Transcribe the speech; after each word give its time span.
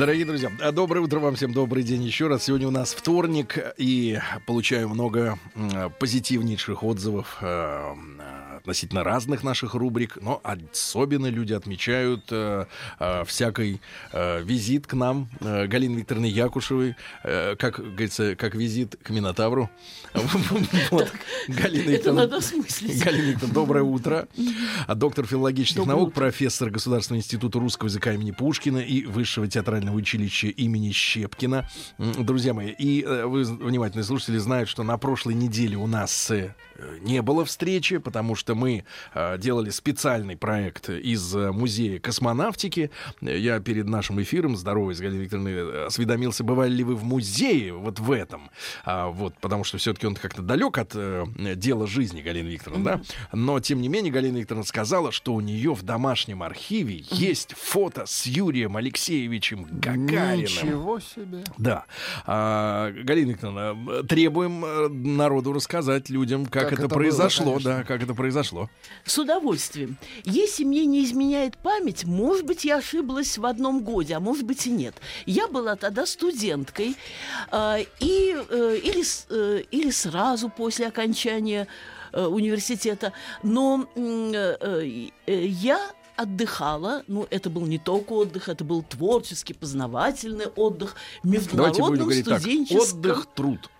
Дорогие 0.00 0.24
друзья, 0.24 0.50
а, 0.62 0.72
доброе 0.72 1.00
утро 1.00 1.20
вам 1.20 1.34
всем, 1.34 1.52
добрый 1.52 1.82
день 1.82 2.02
еще 2.02 2.26
раз. 2.28 2.44
Сегодня 2.44 2.66
у 2.66 2.70
нас 2.70 2.94
вторник, 2.94 3.58
и 3.76 4.18
получаю 4.46 4.88
много 4.88 5.38
позитивнейших 5.98 6.82
отзывов 6.82 7.36
э, 7.42 7.94
относительно 8.70 9.02
разных 9.02 9.42
наших 9.42 9.74
рубрик, 9.74 10.16
но 10.20 10.40
особенно 10.44 11.26
люди 11.26 11.52
отмечают 11.52 12.22
э, 12.30 12.66
э, 13.00 13.24
всякий 13.24 13.80
э, 14.12 14.42
визит 14.42 14.86
к 14.86 14.94
нам 14.94 15.28
э, 15.40 15.66
Галины 15.66 15.98
Викторовны 15.98 16.26
Якушевой, 16.26 16.94
э, 17.24 17.56
как 17.56 17.80
говорится, 17.80 18.36
как 18.36 18.54
визит 18.54 18.96
к 19.02 19.10
Минотавру. 19.10 19.68
Галина 21.48 23.32
Викторовна- 23.32 23.52
доброе 23.52 23.82
утро. 23.82 24.28
Доктор 24.88 25.26
филологических 25.26 25.84
наук, 25.86 26.12
профессор 26.14 26.70
Государственного 26.70 27.20
института 27.20 27.58
русского 27.58 27.88
языка 27.88 28.12
имени 28.12 28.30
Пушкина 28.30 28.78
и 28.78 29.04
Высшего 29.04 29.48
театрального 29.48 29.96
училища 29.96 30.46
имени 30.46 30.92
Щепкина. 30.92 31.68
Друзья 31.98 32.54
мои, 32.54 32.70
и 32.70 33.02
э, 33.02 33.26
вы, 33.26 33.42
внимательные 33.44 34.04
слушатели, 34.04 34.38
знают, 34.38 34.68
что 34.68 34.84
на 34.84 34.96
прошлой 34.96 35.34
неделе 35.34 35.76
у 35.76 35.86
нас 35.86 36.30
э, 36.30 36.54
не 37.02 37.20
было 37.22 37.44
встречи, 37.44 37.98
потому 37.98 38.34
что 38.34 38.54
мы 38.60 38.84
э, 39.14 39.38
делали 39.38 39.70
специальный 39.70 40.36
проект 40.36 40.90
из 40.90 41.34
э, 41.34 41.50
музея 41.50 41.98
космонавтики. 41.98 42.90
Я 43.20 43.58
перед 43.60 43.86
нашим 43.86 44.20
эфиром, 44.20 44.56
здоровый 44.56 44.94
с 44.94 45.00
Галиной 45.00 45.24
Викторовной, 45.24 45.52
э, 45.52 45.86
осведомился, 45.86 46.44
бывали 46.44 46.72
ли 46.72 46.84
вы 46.84 46.94
в 46.94 47.04
музее 47.04 47.72
вот 47.72 47.98
в 47.98 48.12
этом. 48.12 48.50
А, 48.84 49.08
вот, 49.08 49.34
потому 49.40 49.64
что 49.64 49.78
все-таки 49.78 50.06
он 50.06 50.14
как-то 50.14 50.42
далек 50.42 50.76
от 50.76 50.92
э, 50.94 51.24
дела 51.56 51.86
жизни 51.86 52.20
Галины 52.20 52.48
Викторовны, 52.48 52.84
да? 52.84 53.00
Но, 53.32 53.58
тем 53.60 53.80
не 53.80 53.88
менее, 53.88 54.12
Галина 54.12 54.36
Викторовна 54.36 54.66
сказала, 54.66 55.10
что 55.10 55.34
у 55.34 55.40
нее 55.40 55.74
в 55.74 55.82
домашнем 55.82 56.42
архиве 56.42 57.04
есть 57.10 57.54
фото 57.54 58.04
с 58.06 58.26
Юрием 58.26 58.76
Алексеевичем 58.76 59.66
Гагариным. 59.70 60.42
Ничего 60.42 61.00
себе. 61.00 61.44
Да. 61.56 61.84
А, 62.26 62.92
Галина 62.92 63.30
Викторовна, 63.30 64.02
требуем 64.04 65.16
народу 65.16 65.52
рассказать 65.52 66.10
людям, 66.10 66.44
как, 66.44 66.64
Как 66.64 66.72
это, 66.72 66.82
это 66.82 66.88
было, 66.88 66.98
произошло, 66.98 67.52
конечно. 67.52 67.70
да, 67.70 67.84
как 67.84 68.02
это 68.02 68.14
произошло. 68.14 68.39
С 69.04 69.18
удовольствием. 69.18 69.96
Если 70.24 70.64
мне 70.64 70.86
не 70.86 71.04
изменяет 71.04 71.56
память, 71.58 72.04
может 72.04 72.44
быть, 72.46 72.64
я 72.64 72.76
ошиблась 72.78 73.38
в 73.38 73.46
одном 73.46 73.82
годе, 73.82 74.14
а 74.14 74.20
может 74.20 74.44
быть 74.44 74.66
и 74.66 74.70
нет. 74.70 74.94
Я 75.26 75.48
была 75.48 75.76
тогда 75.76 76.06
студенткой, 76.06 76.96
э, 77.50 77.84
и, 78.00 78.36
э, 78.48 78.80
или, 78.82 79.04
э, 79.30 79.62
или 79.70 79.90
сразу 79.90 80.48
после 80.48 80.86
окончания 80.86 81.66
э, 82.12 82.24
университета, 82.24 83.12
но 83.42 83.86
э, 83.94 84.56
э, 85.26 85.46
я 85.46 85.80
отдыхала, 86.16 87.02
ну, 87.06 87.26
это 87.30 87.48
был 87.48 87.64
не 87.66 87.78
только 87.78 88.12
отдых, 88.12 88.48
это 88.48 88.62
был 88.62 88.82
творческий, 88.82 89.54
познавательный 89.54 90.46
отдых 90.46 90.96
в 91.22 91.30
Давайте 91.30 91.48
будем 91.48 91.62
международном 91.62 91.98
говорить 91.98 92.24
так. 92.26 92.40
студенческом... 92.40 92.98
Отдых, 92.98 93.26
труд. 93.34 93.70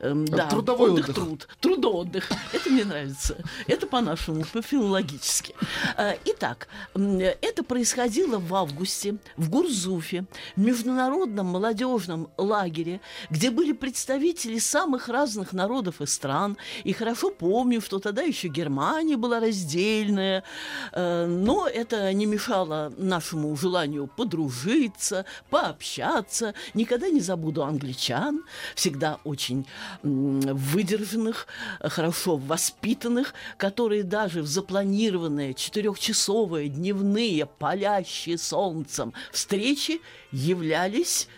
Эм, 0.00 0.24
да, 0.24 0.48
Трудовой 0.48 0.90
отдых, 0.90 1.10
отдых. 1.10 1.16
труд. 1.16 1.48
Трудоотдых. 1.60 2.30
Это 2.52 2.70
мне 2.70 2.84
нравится. 2.84 3.36
Это 3.66 3.86
по-нашему, 3.86 4.44
по-филологически. 4.50 5.54
Э, 5.96 6.14
Итак, 6.24 6.68
это 6.94 7.62
происходило 7.62 8.38
в 8.38 8.54
августе 8.54 9.16
в 9.36 9.50
Гурзуфе, 9.50 10.24
в 10.56 10.60
международном 10.60 11.46
молодежном 11.46 12.28
лагере, 12.38 13.00
где 13.28 13.50
были 13.50 13.72
представители 13.72 14.58
самых 14.58 15.08
разных 15.08 15.52
народов 15.52 16.00
и 16.00 16.06
стран. 16.06 16.56
И 16.84 16.92
хорошо 16.92 17.30
помню, 17.30 17.80
что 17.82 17.98
тогда 17.98 18.22
еще 18.22 18.48
Германия 18.48 19.16
была 19.18 19.38
раздельная, 19.40 20.44
э, 20.92 21.26
но 21.26 21.68
это 21.68 22.10
не 22.14 22.24
мешало 22.26 22.92
нашему 22.96 23.54
желанию 23.56 24.06
подружиться, 24.06 25.26
пообщаться. 25.50 26.54
Никогда 26.72 27.08
не 27.10 27.20
забуду 27.20 27.64
англичан, 27.64 28.44
всегда 28.74 29.18
очень 29.24 29.66
выдержанных, 30.02 31.46
хорошо 31.80 32.36
воспитанных, 32.36 33.34
которые 33.56 34.02
даже 34.02 34.42
в 34.42 34.46
запланированные 34.46 35.54
четырехчасовые 35.54 36.68
дневные, 36.68 37.46
палящие 37.46 38.38
солнцем 38.38 39.12
встречи 39.32 40.00
являлись 40.32 41.28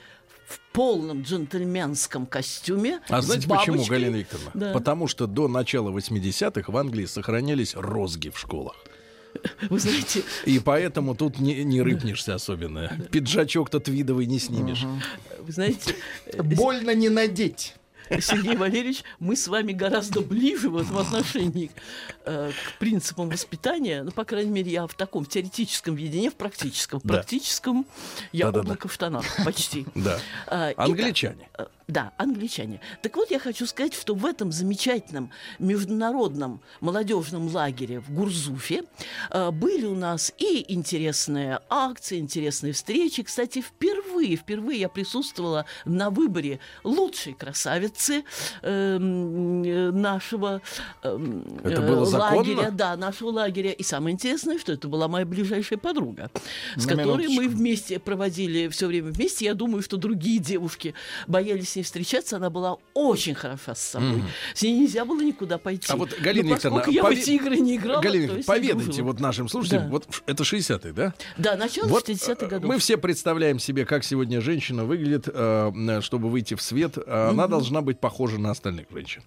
в 0.46 0.60
полном 0.72 1.22
джентльменском 1.22 2.26
костюме. 2.26 3.00
А 3.08 3.22
с 3.22 3.26
знаете 3.26 3.48
почему, 3.48 3.76
бабочкой. 3.76 3.98
Галина 3.98 4.16
Викторовна? 4.16 4.50
Да. 4.54 4.72
Потому 4.72 5.08
что 5.08 5.26
до 5.26 5.48
начала 5.48 5.90
80-х 5.90 6.70
в 6.70 6.76
Англии 6.76 7.06
сохранялись 7.06 7.74
розги 7.74 8.28
в 8.28 8.38
школах. 8.38 8.76
Вы 9.70 9.78
знаете, 9.78 10.24
И 10.44 10.58
поэтому 10.58 11.14
тут 11.14 11.38
не, 11.38 11.64
не 11.64 11.80
рыпнешься 11.80 12.34
особенно. 12.34 12.90
Пиджачок-то 13.10 13.80
твидовый 13.80 14.26
не 14.26 14.38
снимешь. 14.38 14.84
вы 15.40 15.52
знаете, 15.52 15.94
э, 16.26 16.42
Больно 16.42 16.94
не 16.94 17.08
надеть. 17.08 17.74
Сергей 18.20 18.56
Валерьевич, 18.56 19.02
мы 19.18 19.36
с 19.36 19.46
вами 19.48 19.72
гораздо 19.72 20.20
ближе 20.20 20.68
в 20.70 20.76
этом 20.76 20.98
отношении 20.98 21.70
э, 22.24 22.50
к 22.50 22.78
принципам 22.78 23.28
воспитания. 23.30 24.02
Ну, 24.02 24.10
по 24.10 24.24
крайней 24.24 24.50
мере, 24.50 24.70
я 24.70 24.86
в 24.86 24.94
таком 24.94 25.24
теоретическом 25.24 25.94
виде, 25.94 26.20
не 26.20 26.30
в 26.30 26.34
практическом. 26.34 27.00
В 27.00 27.04
Да. 27.04 27.14
практическом 27.14 27.86
я 28.32 28.46
Да-да-да. 28.46 28.60
облако 28.66 28.88
в 28.88 28.92
штанах 28.92 29.24
почти. 29.44 29.86
Да. 29.94 30.18
А, 30.46 30.72
итак, 30.72 30.86
Англичане. 30.86 31.48
э, 31.58 31.66
Да, 31.88 32.12
англичане. 32.16 32.81
Так 33.03 33.16
вот, 33.16 33.31
я 33.31 33.38
хочу 33.38 33.66
сказать, 33.66 33.94
что 33.94 34.15
в 34.15 34.25
этом 34.25 34.53
замечательном 34.53 35.31
международном 35.59 36.60
молодежном 36.81 37.48
лагере 37.48 38.00
в 38.00 38.10
Гурзуфе 38.12 38.84
э, 39.31 39.50
были 39.50 39.87
у 39.87 39.94
нас 39.94 40.32
и 40.38 40.65
интересные 40.72 41.60
акции, 41.69 42.19
интересные 42.19 42.72
встречи. 42.72 43.22
Кстати, 43.22 43.60
впервые, 43.60 44.37
впервые 44.37 44.81
я 44.81 44.88
присутствовала 44.88 45.66
на 45.84 46.10
выборе 46.10 46.60
лучшей 46.84 47.34
красавицы 47.34 48.25
эм, 48.62 49.62
э, 49.64 49.91
нашего 49.91 50.60
эм, 51.03 51.44
Это 51.64 51.82
э, 51.82 51.87
было 51.88 52.06
законно? 52.06 52.37
лагеря. 52.37 52.70
Да, 52.70 52.97
нашего 52.97 53.31
лагеря. 53.31 53.72
И 53.72 53.82
самое 53.82 54.14
интересное, 54.14 54.59
что 54.59 54.72
это 54.72 54.88
была 54.88 55.09
моя 55.09 55.26
ближайшая 55.26 55.78
подруга, 55.78 56.31
с 56.76 56.87
На 56.87 56.97
которой 56.97 57.26
мы 57.28 57.32
минуточку. 57.32 57.56
вместе 57.59 57.99
проводили 57.99 58.69
все 58.69 58.87
время 58.87 59.10
вместе. 59.10 59.44
Я 59.47 59.54
думаю, 59.54 59.82
что 59.82 59.97
другие 59.97 60.38
девушки 60.38 60.94
боялись 61.26 61.72
с 61.72 61.77
ней 61.77 61.83
встречаться. 61.83 62.37
Она 62.37 62.50
была 62.50 62.77
очень 62.94 63.34
хороша 63.34 63.75
с 63.75 63.81
собой. 63.83 64.22
С 64.55 64.62
ней 64.62 64.78
нельзя 64.81 65.05
было 65.05 65.21
никуда 65.21 65.59
пойти. 65.59 65.87
А 65.93 65.97
вот, 65.97 66.10
Галина 66.21 66.49
Но 66.50 66.55
Викторовна, 66.55 66.84
я 66.91 67.03
пове- 67.03 67.16
в 67.16 67.19
эти 67.19 67.31
игры 67.31 67.59
не 67.59 67.77
играла, 67.77 68.00
Галина 68.03 68.43
поведайте 68.47 69.03
вот 69.03 69.21
нашим 69.21 69.49
слушателям, 69.49 69.84
Да. 69.84 69.91
вот 69.91 70.06
это 70.27 70.43
60-й, 70.44 70.93
да? 70.93 71.15
Да, 71.37 71.56
начало 71.56 71.87
Вот 71.88 72.09
60-х 72.09 72.47
э, 72.47 72.49
годов. 72.49 72.69
мы 72.69 72.78
все 72.78 72.97
представляем 72.97 73.59
себе, 73.59 73.84
как 73.84 74.05
сегодня 74.05 74.41
женщина 74.41 74.84
выглядит, 74.84 75.28
э, 75.32 75.72
э, 75.75 76.00
чтобы 76.00 76.28
выйти 76.31 76.55
в 76.55 76.62
свет. 76.62 76.97
Она 77.06 77.47
должна 77.49 77.81
быть 77.82 77.99
похожа 78.00 78.38
на 78.38 78.50
остальных 78.50 78.87
женщин. 78.91 79.22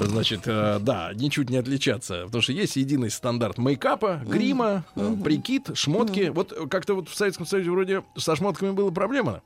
Значит, 0.00 0.42
да, 0.44 1.10
ничуть 1.14 1.50
не 1.50 1.56
отличаться. 1.56 2.24
Потому 2.26 2.42
что 2.42 2.52
есть 2.52 2.76
единый 2.76 3.10
стандарт 3.10 3.58
мейкапа, 3.58 4.22
грима, 4.26 4.84
э, 4.96 5.14
прикид, 5.22 5.70
шмотки. 5.74 6.30
Вот 6.34 6.52
э, 6.52 6.66
как-то 6.68 6.94
вот 6.94 7.08
в 7.08 7.14
Советском 7.14 7.46
Союзе 7.46 7.70
вроде 7.70 8.02
со 8.16 8.36
шмотками 8.36 8.70
была 8.70 8.90
проблема. 8.90 9.42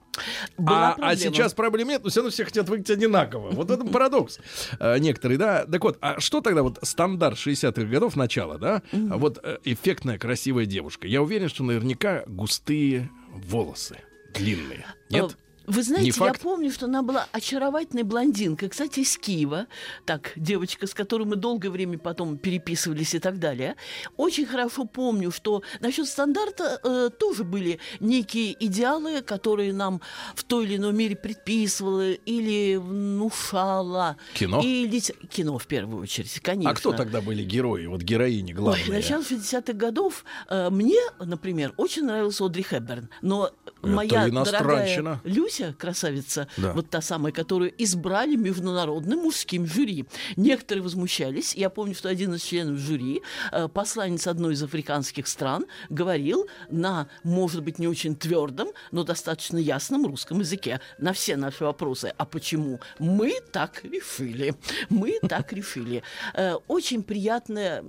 Была 0.56 0.94
а, 0.94 1.10
а 1.10 1.16
сейчас 1.16 1.54
проблем 1.54 1.88
нет, 1.88 2.04
но 2.04 2.10
все 2.10 2.20
равно 2.20 2.30
все 2.30 2.44
хотят 2.44 2.68
выглядеть 2.68 2.90
одинаково. 2.90 3.50
Вот 3.50 3.70
это 3.70 3.84
парадокс. 3.84 4.38
Э, 4.78 4.98
Некоторые, 4.98 5.38
да. 5.38 5.64
Так 5.66 5.82
вот, 5.82 5.98
а 6.00 6.20
что 6.20 6.40
тогда 6.40 6.62
вот 6.62 6.78
стандарт 6.82 7.36
60-х 7.36 7.84
годов 7.84 8.16
начала, 8.16 8.58
да? 8.58 8.82
Вот 8.92 9.38
э, 9.42 9.58
эффектная, 9.64 10.18
красивая 10.18 10.66
девушка. 10.66 11.06
Я 11.06 11.22
уверен, 11.22 11.48
что 11.48 11.64
наверняка 11.64 12.24
густые 12.26 13.10
волосы, 13.32 13.98
длинные. 14.34 14.86
Нет? 15.10 15.36
Вы 15.66 15.82
знаете, 15.82 16.12
я 16.20 16.34
помню, 16.34 16.70
что 16.70 16.86
она 16.86 17.02
была 17.02 17.26
очаровательной 17.32 18.02
блондинкой. 18.02 18.68
Кстати, 18.68 19.00
из 19.00 19.16
Киева. 19.16 19.66
Так, 20.04 20.32
девочка, 20.36 20.86
с 20.86 20.94
которой 20.94 21.24
мы 21.24 21.36
долгое 21.36 21.70
время 21.70 21.98
потом 21.98 22.36
переписывались 22.38 23.14
и 23.14 23.18
так 23.18 23.38
далее. 23.38 23.76
Очень 24.16 24.46
хорошо 24.46 24.84
помню, 24.84 25.30
что 25.30 25.62
насчет 25.80 26.06
стандарта 26.06 26.80
э, 26.82 27.10
тоже 27.18 27.44
были 27.44 27.78
некие 28.00 28.54
идеалы, 28.66 29.22
которые 29.22 29.72
нам 29.72 30.00
в 30.34 30.44
той 30.44 30.64
или 30.66 30.76
иной 30.76 30.92
мере 30.92 31.16
предписывала 31.16 32.12
или 32.12 32.76
внушала. 32.76 34.16
Кино? 34.34 34.60
И 34.62 34.86
лите- 34.86 35.14
Кино, 35.28 35.58
в 35.58 35.66
первую 35.66 36.02
очередь, 36.02 36.40
конечно. 36.40 36.70
А 36.70 36.74
кто 36.74 36.92
тогда 36.92 37.20
были 37.20 37.42
герои, 37.42 37.86
вот 37.86 38.02
героини 38.02 38.52
главные? 38.52 38.84
Ой, 38.86 38.90
начало 38.96 39.22
60-х 39.22 39.72
годов 39.72 40.24
э, 40.48 40.70
мне, 40.70 41.00
например, 41.20 41.72
очень 41.76 42.04
нравился 42.04 42.44
Одри 42.44 42.62
Хепберн. 42.62 43.08
Но 43.22 43.50
Это 43.84 43.94
моя 43.94 44.28
дорогая 44.28 45.20
Люся, 45.24 45.74
красавица, 45.78 46.48
Да. 46.56 46.72
вот 46.72 46.90
та 46.90 47.00
самая, 47.00 47.32
которую 47.32 47.72
избрали 47.82 48.36
международным 48.36 49.20
мужским 49.20 49.66
жюри. 49.66 50.06
Некоторые 50.36 50.82
возмущались. 50.82 51.54
Я 51.54 51.70
помню, 51.70 51.94
что 51.94 52.08
один 52.08 52.34
из 52.34 52.42
членов 52.42 52.78
жюри, 52.78 53.22
э, 53.52 53.68
посланец 53.68 54.26
одной 54.26 54.54
из 54.54 54.62
африканских 54.62 55.28
стран, 55.28 55.66
говорил 55.90 56.46
на, 56.70 57.08
может 57.22 57.62
быть, 57.62 57.78
не 57.78 57.88
очень 57.88 58.16
твердом, 58.16 58.68
но 58.90 59.04
достаточно 59.04 59.58
ясном 59.58 60.06
русском 60.06 60.40
языке 60.40 60.80
на 60.98 61.12
все 61.12 61.36
наши 61.36 61.64
вопросы. 61.64 62.12
А 62.16 62.24
почему? 62.24 62.80
Мы 62.98 63.34
так 63.52 63.84
решили. 63.84 64.54
Мы 64.88 65.18
так 65.28 65.52
решили. 65.52 66.02
Э, 66.34 66.54
Очень 66.68 67.02
приятная, 67.02 67.84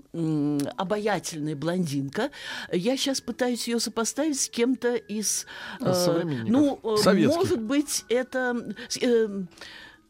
обаятельная 0.78 1.56
блондинка. 1.56 2.32
Я 2.72 2.98
сейчас 2.98 3.22
пытаюсь 3.22 3.68
ее 3.68 3.80
сопоставить 3.80 4.40
с 4.40 4.50
кем-то 4.50 4.96
из... 4.96 5.46
э, 5.90 5.94
Современников. 5.94 6.50
Ну, 6.50 6.80
э, 6.84 6.98
Советских. 6.98 7.36
может 7.38 7.62
быть, 7.62 8.06
это... 8.10 8.76
э, 9.02 9.44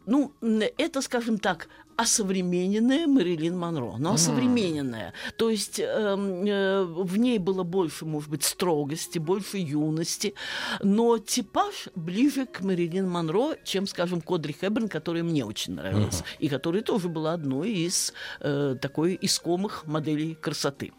ну, 0.05 0.31
это, 0.77 1.01
скажем 1.01 1.39
так, 1.39 1.67
осовремененная 1.97 3.07
Мэрилин 3.07 3.57
Монро, 3.57 3.95
но 3.97 4.13
осовремененная. 4.13 5.13
То 5.37 5.49
есть 5.49 5.79
эм, 5.79 6.45
э, 6.45 6.83
в 6.83 7.17
ней 7.17 7.37
было 7.37 7.63
больше, 7.63 8.05
может 8.05 8.29
быть, 8.29 8.43
строгости, 8.43 9.17
больше 9.17 9.57
юности, 9.57 10.33
но 10.81 11.17
типаж 11.17 11.87
ближе 11.95 12.45
к 12.45 12.61
Мэрилин 12.61 13.09
Монро, 13.09 13.55
чем, 13.63 13.87
скажем, 13.87 14.21
Кодри 14.21 14.53
Хэбберн, 14.53 14.89
которая 14.89 15.23
мне 15.23 15.45
очень 15.45 15.75
нравилась, 15.75 16.23
и 16.39 16.49
которая 16.49 16.81
тоже 16.81 17.07
была 17.07 17.33
одной 17.33 17.71
из 17.71 18.13
э, 18.41 18.75
такой 18.81 19.17
искомых 19.21 19.85
моделей 19.87 20.35
красоты. 20.35 20.91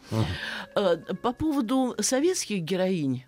Э, 0.75 0.97
по 1.21 1.31
поводу 1.31 1.95
советских 1.99 2.61
героинь, 2.61 3.25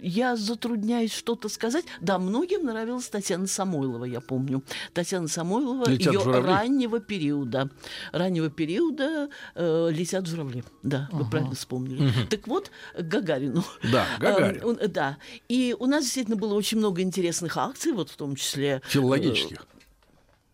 я 0.00 0.36
затрудняюсь 0.36 1.12
что-то 1.12 1.48
сказать. 1.48 1.84
Да, 2.00 2.18
многим 2.18 2.64
нравилась 2.64 3.08
Татьяна 3.08 3.46
Самойлова, 3.46 4.04
я 4.04 4.20
помню. 4.20 4.62
Татьяна 4.92 5.28
Самойлова 5.28 5.88
«Летят 5.88 6.12
ее 6.14 6.20
журавли». 6.20 6.48
раннего 6.48 7.00
периода. 7.00 7.70
Раннего 8.12 8.50
периода 8.50 9.28
э, 9.54 9.88
летят 9.90 10.26
журавли. 10.26 10.64
Да, 10.82 11.08
вы 11.12 11.28
правильно 11.28 11.54
вспомнили. 11.54 12.10
Так 12.30 12.46
вот, 12.46 12.70
к 12.96 13.02
Гагарину. 13.02 13.64
Да, 13.90 14.06
Гагарин. 14.20 14.78
Э, 14.80 14.88
да. 14.88 15.18
И 15.48 15.74
у 15.78 15.86
нас 15.86 16.04
действительно 16.04 16.36
было 16.36 16.54
очень 16.54 16.78
много 16.78 17.02
интересных 17.02 17.56
акций, 17.56 17.92
вот 17.92 18.10
в 18.10 18.16
том 18.16 18.36
числе... 18.36 18.80
э, 18.84 18.88
Филологических. 18.88 19.66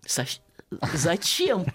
Со- 0.06 0.24
Зачем? 0.94 1.66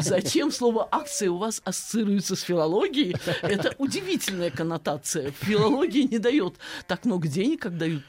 Зачем 0.00 0.50
слово 0.50 0.88
акция 0.90 1.30
у 1.30 1.36
вас 1.36 1.60
ассоциируется 1.64 2.34
с 2.34 2.42
филологией? 2.42 3.16
Это 3.42 3.74
удивительная 3.78 4.50
коннотация. 4.50 5.30
Филология 5.30 6.04
не 6.04 6.18
дает 6.18 6.54
так 6.86 7.04
много 7.04 7.28
денег, 7.28 7.62
как 7.62 7.78
дают, 7.78 8.04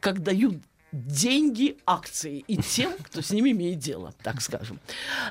как 0.00 0.22
дают 0.22 0.56
деньги 0.94 1.76
акции 1.86 2.44
и 2.46 2.56
тем, 2.56 2.92
кто 3.02 3.20
с 3.20 3.30
ними 3.30 3.50
имеет 3.50 3.80
дело, 3.80 4.14
так 4.22 4.40
скажем. 4.40 4.78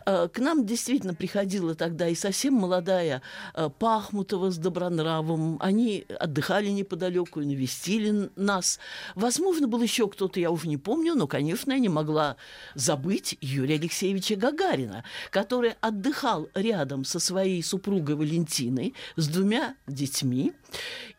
Э, 0.05 0.27
К 0.27 0.39
нам 0.39 0.65
действительно 0.65 1.13
приходила 1.13 1.73
тогда 1.73 2.09
и 2.09 2.15
совсем 2.15 2.53
молодая 2.55 3.21
э, 3.53 3.69
Пахмутова 3.79 4.51
с 4.51 4.57
Добронравом. 4.57 5.57
Они 5.61 6.05
отдыхали 6.19 6.67
неподалеку 6.67 7.39
навестили 7.39 8.29
нас. 8.35 8.79
Возможно, 9.15 9.67
был 9.67 9.81
еще 9.81 10.09
кто-то, 10.09 10.39
я 10.39 10.51
уже 10.51 10.67
не 10.67 10.77
помню, 10.77 11.15
но, 11.15 11.27
конечно, 11.27 11.71
я 11.71 11.79
не 11.79 11.89
могла 11.89 12.35
забыть 12.75 13.37
Юрия 13.39 13.75
Алексеевича 13.75 14.35
Гагарина, 14.35 15.05
который 15.29 15.75
отдыхал 15.79 16.49
рядом 16.53 17.05
со 17.05 17.19
своей 17.19 17.63
супругой 17.63 18.15
Валентиной 18.15 18.93
с 19.15 19.27
двумя 19.27 19.75
детьми 19.87 20.53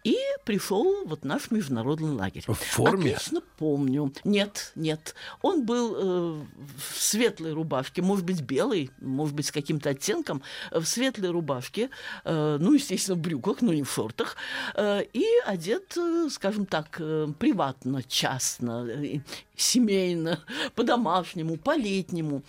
и 0.03 0.17
пришел 0.45 1.07
вот 1.07 1.25
наш 1.25 1.51
международный 1.51 2.13
лагерь. 2.13 2.45
В 2.47 2.55
форме? 2.55 3.15
Отлично 3.15 3.41
помню. 3.59 4.13
Нет, 4.35 4.73
нет. 4.75 5.15
Он 5.43 5.65
был 5.65 5.95
э, 5.95 6.45
в 6.77 7.01
светлой 7.01 7.53
рубашке, 7.53 8.03
может 8.03 8.25
быть, 8.25 8.41
белой, 8.41 8.91
может 9.01 9.33
быть, 9.33 9.47
с 9.47 9.53
каким-то 9.53 9.91
оттенком, 9.91 10.43
э, 10.73 10.81
в 10.81 10.87
светлой 10.87 11.31
рубашке, 11.31 11.89
э, 12.25 12.57
ну, 12.61 12.73
естественно, 12.73 13.17
в 13.17 13.21
брюках, 13.21 13.63
но 13.63 13.73
не 13.73 13.85
в 13.85 13.93
шортах, 13.93 14.35
э, 14.75 15.05
и 15.13 15.25
одет, 15.47 15.97
э, 15.97 16.29
скажем 16.33 16.67
так, 16.67 16.97
э, 16.99 17.29
приватно, 17.39 18.03
частно, 18.03 18.89
э, 18.89 19.21
семейно, 19.57 20.41
по-домашнему, 20.75 21.57
по-летнему. 21.57 22.43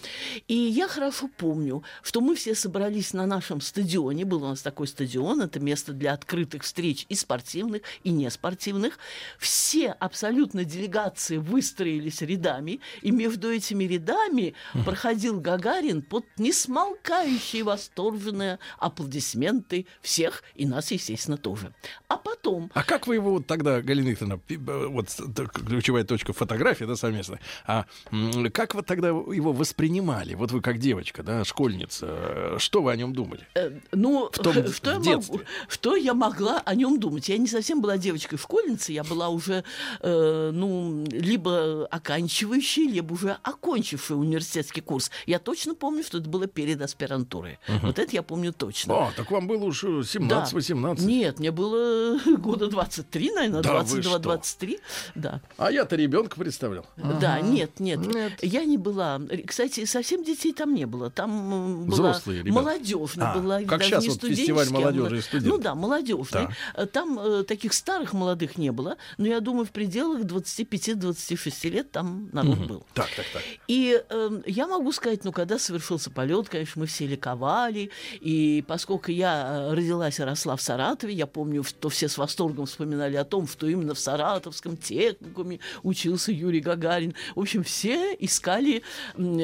И 0.47 0.55
я 0.55 0.87
хорошо 0.87 1.29
помню, 1.37 1.83
что 2.01 2.21
мы 2.21 2.35
все 2.35 2.55
собрались 2.55 3.13
на 3.13 3.27
нашем 3.27 3.61
стадионе. 3.61 4.25
Был 4.25 4.43
у 4.43 4.47
нас 4.47 4.61
такой 4.61 4.87
стадион, 4.87 5.41
это 5.41 5.59
место 5.59 5.93
для 5.93 6.13
открытых 6.13 6.63
встреч 6.63 7.05
и 7.09 7.15
спортивных, 7.15 7.83
и 8.03 8.09
неспортивных. 8.09 8.97
Все 9.37 9.91
абсолютно 9.91 10.65
делегации 10.65 11.37
выстроились 11.75 12.21
рядами, 12.21 12.79
и 13.01 13.11
между 13.11 13.51
этими 13.51 13.83
рядами 13.83 14.53
проходил 14.85 15.39
Гагарин 15.41 16.01
под 16.01 16.25
несмолкающие 16.37 17.63
восторженные 17.63 18.59
аплодисменты 18.79 19.85
всех, 20.01 20.43
и 20.55 20.65
нас, 20.65 20.91
естественно, 20.91 21.37
тоже. 21.37 21.73
А 22.07 22.17
потом 22.17 22.71
А 22.73 22.83
как 22.83 23.07
вы 23.07 23.15
его 23.15 23.41
тогда, 23.41 23.81
Галина 23.81 24.09
Викторовна, 24.09 24.37
б- 24.37 24.87
вот 24.87 25.07
ключевая 25.67 26.03
точка 26.05 26.31
фотографии, 26.33 26.85
да, 26.85 26.95
совместная, 26.95 27.39
а 27.65 27.85
как 28.53 28.73
вы 28.75 28.81
тогда 28.83 29.09
его 29.09 29.51
воспринимали? 29.51 30.33
Вот 30.35 30.51
вы 30.51 30.61
как 30.61 30.77
девочка, 30.79 31.23
да, 31.23 31.43
школьница, 31.43 32.05
э, 32.09 32.55
что 32.59 32.81
вы 32.81 32.91
о 32.91 32.95
нем 32.95 33.13
думали? 33.13 33.45
Э, 33.55 33.71
Ну, 33.91 34.29
В 34.31 34.39
том- 34.39 34.53
что, 34.73 34.91
я 34.91 34.99
в 34.99 35.03
детстве. 35.03 35.33
могу, 35.39 35.45
что 35.67 35.95
я 35.95 36.13
могла 36.13 36.59
о 36.65 36.75
нем 36.75 36.99
думать? 36.99 37.27
Я 37.29 37.37
не 37.37 37.47
совсем 37.47 37.81
была 37.81 37.97
девочкой-школьницей, 37.97 38.95
я 38.95 39.03
была 39.03 39.29
уже, 39.29 39.63
э, 40.01 40.51
ну, 40.53 41.03
либо 41.11 41.54
оканчивающей, 41.91 42.87
либо 42.87 43.13
уже 43.13 43.37
окончившей 43.43 44.17
университетский 44.19 44.81
курс. 44.81 45.11
Я 45.25 45.39
точно 45.39 45.75
помню, 45.75 46.03
что 46.03 46.17
это 46.19 46.29
было 46.29 46.47
перед 46.47 46.81
аспирантурой. 46.81 47.59
Вот 47.81 47.99
это 47.99 48.11
я 48.15 48.23
помню 48.23 48.53
точно. 48.53 48.93
О, 49.07 49.11
так 49.15 49.31
вам 49.31 49.47
было 49.47 49.65
уж 49.65 49.83
э, 49.83 50.01
Да. 50.19 50.45
17-18. 50.51 51.01
Нет, 51.05 51.39
мне 51.39 51.51
было 51.51 52.19
года 52.37 52.67
23, 52.67 53.31
наверное, 53.31 53.61
Да 53.61 53.81
вы 53.83 54.01
что? 54.01 54.17
22-23. 54.17 54.79
Да. 55.15 55.41
А 55.57 55.71
я-то 55.71 55.95
ребенка 55.95 56.35
представлял. 56.35 56.85
Да, 56.97 57.39
нет, 57.41 57.79
нет, 57.79 57.99
Нет. 58.05 58.33
Я 58.41 58.65
не 58.65 58.77
была. 58.77 59.21
Кстати, 59.45 59.85
совсем 59.85 60.23
детей 60.23 60.53
там 60.53 60.73
не 60.73 60.85
было. 60.85 61.09
Там 61.09 61.85
была 61.85 61.93
Взрослые 61.95 62.39
ребята. 62.43 62.55
молодежная 62.61 63.31
А, 63.31 63.37
была. 63.39 63.59
как 63.61 63.79
даже 63.79 63.89
щас 63.89 64.03
не 64.03 64.09
вот 64.09 64.21
фестиваль 64.21 64.67
а 64.67 64.71
молодежи 64.71 65.17
и 65.17 65.21
студентов. 65.21 65.57
Ну 65.57 65.63
да, 65.63 65.75
молодежный. 65.75 66.47
Э, 66.73 66.85
Там 66.85 67.19
э, 67.19 67.43
таких 67.43 67.73
старых 67.73 68.13
молодых 68.13 68.57
не 68.57 68.71
было, 68.71 68.97
но 69.17 69.27
я 69.27 69.39
думаю, 69.39 69.65
в 69.65 69.71
пределах 69.71 70.21
25-26 70.23 71.44
лет 71.69 71.91
там 71.91 72.29
народ 72.31 72.59
был. 72.59 72.85
Так, 72.93 73.09
так, 73.15 73.25
так. 73.33 73.41
И 73.67 74.01
э, 74.09 74.41
я 74.45 74.67
могу 74.67 74.91
сказать, 74.91 75.23
ну, 75.23 75.31
когда 75.31 75.59
совершился 75.59 76.09
полет, 76.09 76.49
конечно, 76.49 76.81
мы 76.81 76.87
все 76.87 77.07
ликовали. 77.07 77.89
И 78.19 78.63
поскольку 78.67 79.11
я 79.11 79.69
э, 79.69 79.73
родилась 79.73 80.19
и 80.19 80.23
росла 80.23 80.55
в 80.55 80.61
Саратове, 80.61 81.13
я 81.13 81.27
помню, 81.27 81.63
что 81.63 81.89
все 81.89 82.07
с 82.07 82.17
восторгом 82.17 82.65
вспоминали 82.65 83.15
о 83.15 83.25
том, 83.25 83.47
что 83.47 83.67
именно 83.67 83.93
в 83.93 83.99
Саратовском 83.99 84.77
техникуме 84.77 85.59
учился 85.83 86.31
Юрий 86.31 86.61
Гагарин. 86.61 87.15
В 87.35 87.39
общем, 87.39 87.63
все 87.63 88.13
искали 88.19 88.83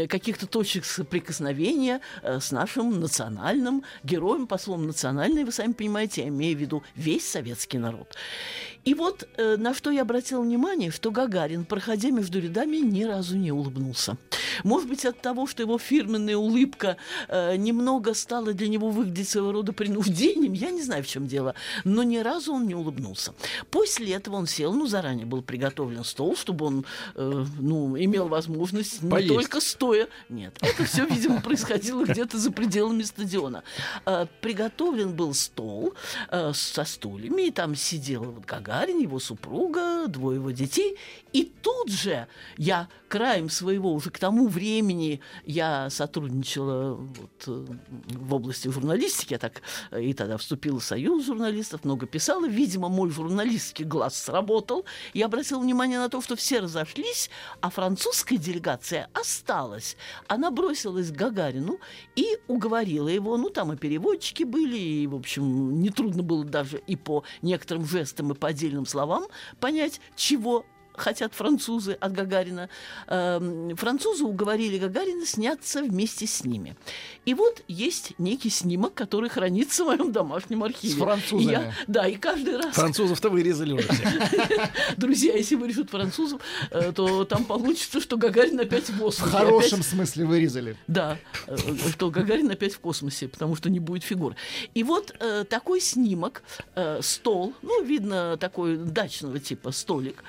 каких-то 0.07 0.47
точек 0.47 0.85
соприкосновения 0.85 2.01
э, 2.21 2.39
с 2.39 2.51
нашим 2.51 2.99
национальным 2.99 3.83
героем, 4.03 4.47
послом 4.47 4.87
национальный, 4.87 5.43
вы 5.43 5.51
сами 5.51 5.73
понимаете, 5.73 6.21
я 6.21 6.27
имею 6.27 6.57
в 6.57 6.61
виду 6.61 6.83
весь 6.95 7.27
советский 7.29 7.77
народ. 7.77 8.15
И 8.83 8.93
вот 8.93 9.27
э, 9.37 9.57
на 9.57 9.73
что 9.73 9.91
я 9.91 10.01
обратила 10.01 10.41
внимание, 10.41 10.91
что 10.91 11.11
Гагарин, 11.11 11.65
проходя 11.65 12.09
между 12.09 12.39
рядами, 12.39 12.77
ни 12.77 13.03
разу 13.03 13.37
не 13.37 13.51
улыбнулся. 13.51 14.17
Может 14.63 14.89
быть, 14.89 15.05
от 15.05 15.19
того, 15.19 15.47
что 15.47 15.63
его 15.63 15.77
фирменная 15.77 16.37
улыбка 16.37 16.97
э, 17.27 17.55
немного 17.55 18.13
стала 18.13 18.53
для 18.53 18.67
него 18.67 18.89
выглядеть 18.89 19.29
своего 19.29 19.51
рода 19.51 19.73
принуждением, 19.73 20.53
я 20.53 20.71
не 20.71 20.81
знаю, 20.81 21.03
в 21.03 21.07
чем 21.07 21.27
дело, 21.27 21.55
но 21.83 22.03
ни 22.03 22.17
разу 22.17 22.53
он 22.53 22.67
не 22.67 22.75
улыбнулся. 22.75 23.33
После 23.69 24.13
этого 24.13 24.35
он 24.35 24.47
сел, 24.47 24.73
ну, 24.73 24.87
заранее 24.87 25.25
был 25.25 25.41
приготовлен 25.41 26.03
стол, 26.03 26.35
чтобы 26.35 26.65
он, 26.65 26.85
э, 27.15 27.45
ну, 27.59 27.97
имел 27.97 28.27
возможность 28.27 29.01
не 29.01 29.09
Поесть. 29.09 29.33
только 29.33 29.61
стоя. 29.61 30.07
Нет, 30.29 30.57
это 30.61 30.85
все, 30.85 31.05
видимо, 31.05 31.41
происходило 31.41 32.05
где-то 32.05 32.37
за 32.37 32.51
пределами 32.51 33.03
стадиона. 33.03 33.63
Э, 34.05 34.25
Приготовлен 34.41 35.13
был 35.13 35.33
стол 35.33 35.93
э, 36.29 36.51
со 36.53 36.83
стульями, 36.83 37.47
и 37.47 37.51
там 37.51 37.75
сидел 37.75 38.35
Гагарин, 38.47 38.99
его 38.99 39.19
супруга, 39.19 40.07
двое 40.07 40.37
его 40.37 40.51
детей. 40.51 40.97
И 41.33 41.51
тут 41.61 41.89
же 41.89 42.27
я 42.57 42.87
краем 43.07 43.49
своего, 43.49 43.93
уже 43.93 44.09
к 44.09 44.19
тому 44.19 44.47
времени 44.51 45.21
я 45.45 45.89
сотрудничала 45.89 46.93
вот, 46.93 47.43
э, 47.47 47.65
в 48.09 48.33
области 48.33 48.67
журналистики, 48.67 49.33
я 49.33 49.39
так 49.39 49.61
э, 49.91 50.03
и 50.03 50.13
тогда 50.13 50.37
вступила 50.37 50.79
в 50.79 50.83
союз 50.83 51.25
журналистов, 51.25 51.83
много 51.83 52.05
писала. 52.05 52.47
Видимо, 52.47 52.89
мой 52.89 53.09
журналистский 53.09 53.85
глаз 53.85 54.15
сработал. 54.15 54.85
Я 55.13 55.25
обратила 55.25 55.59
внимание 55.59 55.99
на 55.99 56.09
то, 56.09 56.21
что 56.21 56.35
все 56.35 56.59
разошлись, 56.59 57.29
а 57.61 57.69
французская 57.69 58.37
делегация 58.37 59.09
осталась. 59.13 59.97
Она 60.27 60.51
бросилась 60.51 61.11
к 61.11 61.15
Гагарину 61.15 61.79
и 62.15 62.37
уговорила 62.47 63.07
его. 63.07 63.37
Ну, 63.37 63.49
там 63.49 63.73
и 63.73 63.77
переводчики 63.77 64.43
были, 64.43 64.77
и, 64.77 65.07
в 65.07 65.15
общем, 65.15 65.81
нетрудно 65.81 66.23
было 66.23 66.43
даже 66.43 66.81
и 66.87 66.95
по 66.95 67.23
некоторым 67.41 67.85
жестам, 67.85 68.31
и 68.31 68.35
по 68.35 68.49
отдельным 68.49 68.85
словам 68.85 69.25
понять, 69.59 70.01
чего 70.15 70.65
хотят 70.95 71.33
французы 71.33 71.93
от 71.93 72.11
Гагарина? 72.13 72.69
Эм, 73.07 73.75
французы 73.75 74.23
уговорили 74.23 74.77
Гагарина 74.77 75.25
сняться 75.25 75.81
вместе 75.81 76.27
с 76.27 76.43
ними. 76.43 76.75
И 77.25 77.33
вот 77.33 77.61
есть 77.67 78.13
некий 78.17 78.49
снимок, 78.49 78.93
который 78.93 79.29
хранится 79.29 79.83
в 79.83 79.87
моем 79.87 80.11
домашнем 80.11 80.63
архиве. 80.63 80.93
С 80.93 80.97
французами. 80.97 81.49
И 81.49 81.51
я- 81.51 81.73
да, 81.87 82.07
и 82.07 82.15
каждый 82.15 82.57
раз 82.57 82.75
Французов-то 82.75 83.29
вырезали 83.29 83.73
уже. 83.73 83.87
Друзья, 84.97 85.35
если 85.35 85.55
вырежут 85.55 85.89
французов, 85.89 86.41
э, 86.71 86.91
то 86.95 87.25
там 87.25 87.45
получится, 87.45 87.99
что 88.01 88.17
Гагарин 88.17 88.59
опять 88.59 88.89
в 88.89 88.95
В 88.95 88.99
космосе. 88.99 89.31
хорошем 89.31 89.79
Опять- 89.79 89.89
смысле 89.89 90.25
вырезали. 90.25 90.77
Да, 90.87 91.17
э, 91.47 91.55
что 91.91 92.09
Гагарин 92.09 92.49
опять 92.49 92.73
в 92.73 92.79
космосе, 92.79 93.27
потому 93.27 93.55
что 93.55 93.69
не 93.69 93.79
будет 93.79 94.03
фигур. 94.03 94.35
И 94.73 94.83
вот 94.83 95.13
э, 95.19 95.43
такой 95.47 95.81
снимок, 95.81 96.43
стол, 97.01 97.53
ну, 97.61 97.83
видно, 97.83 98.37
такой 98.37 98.77
дачного 98.77 99.39
типа 99.39 99.71
столик. 99.71 100.23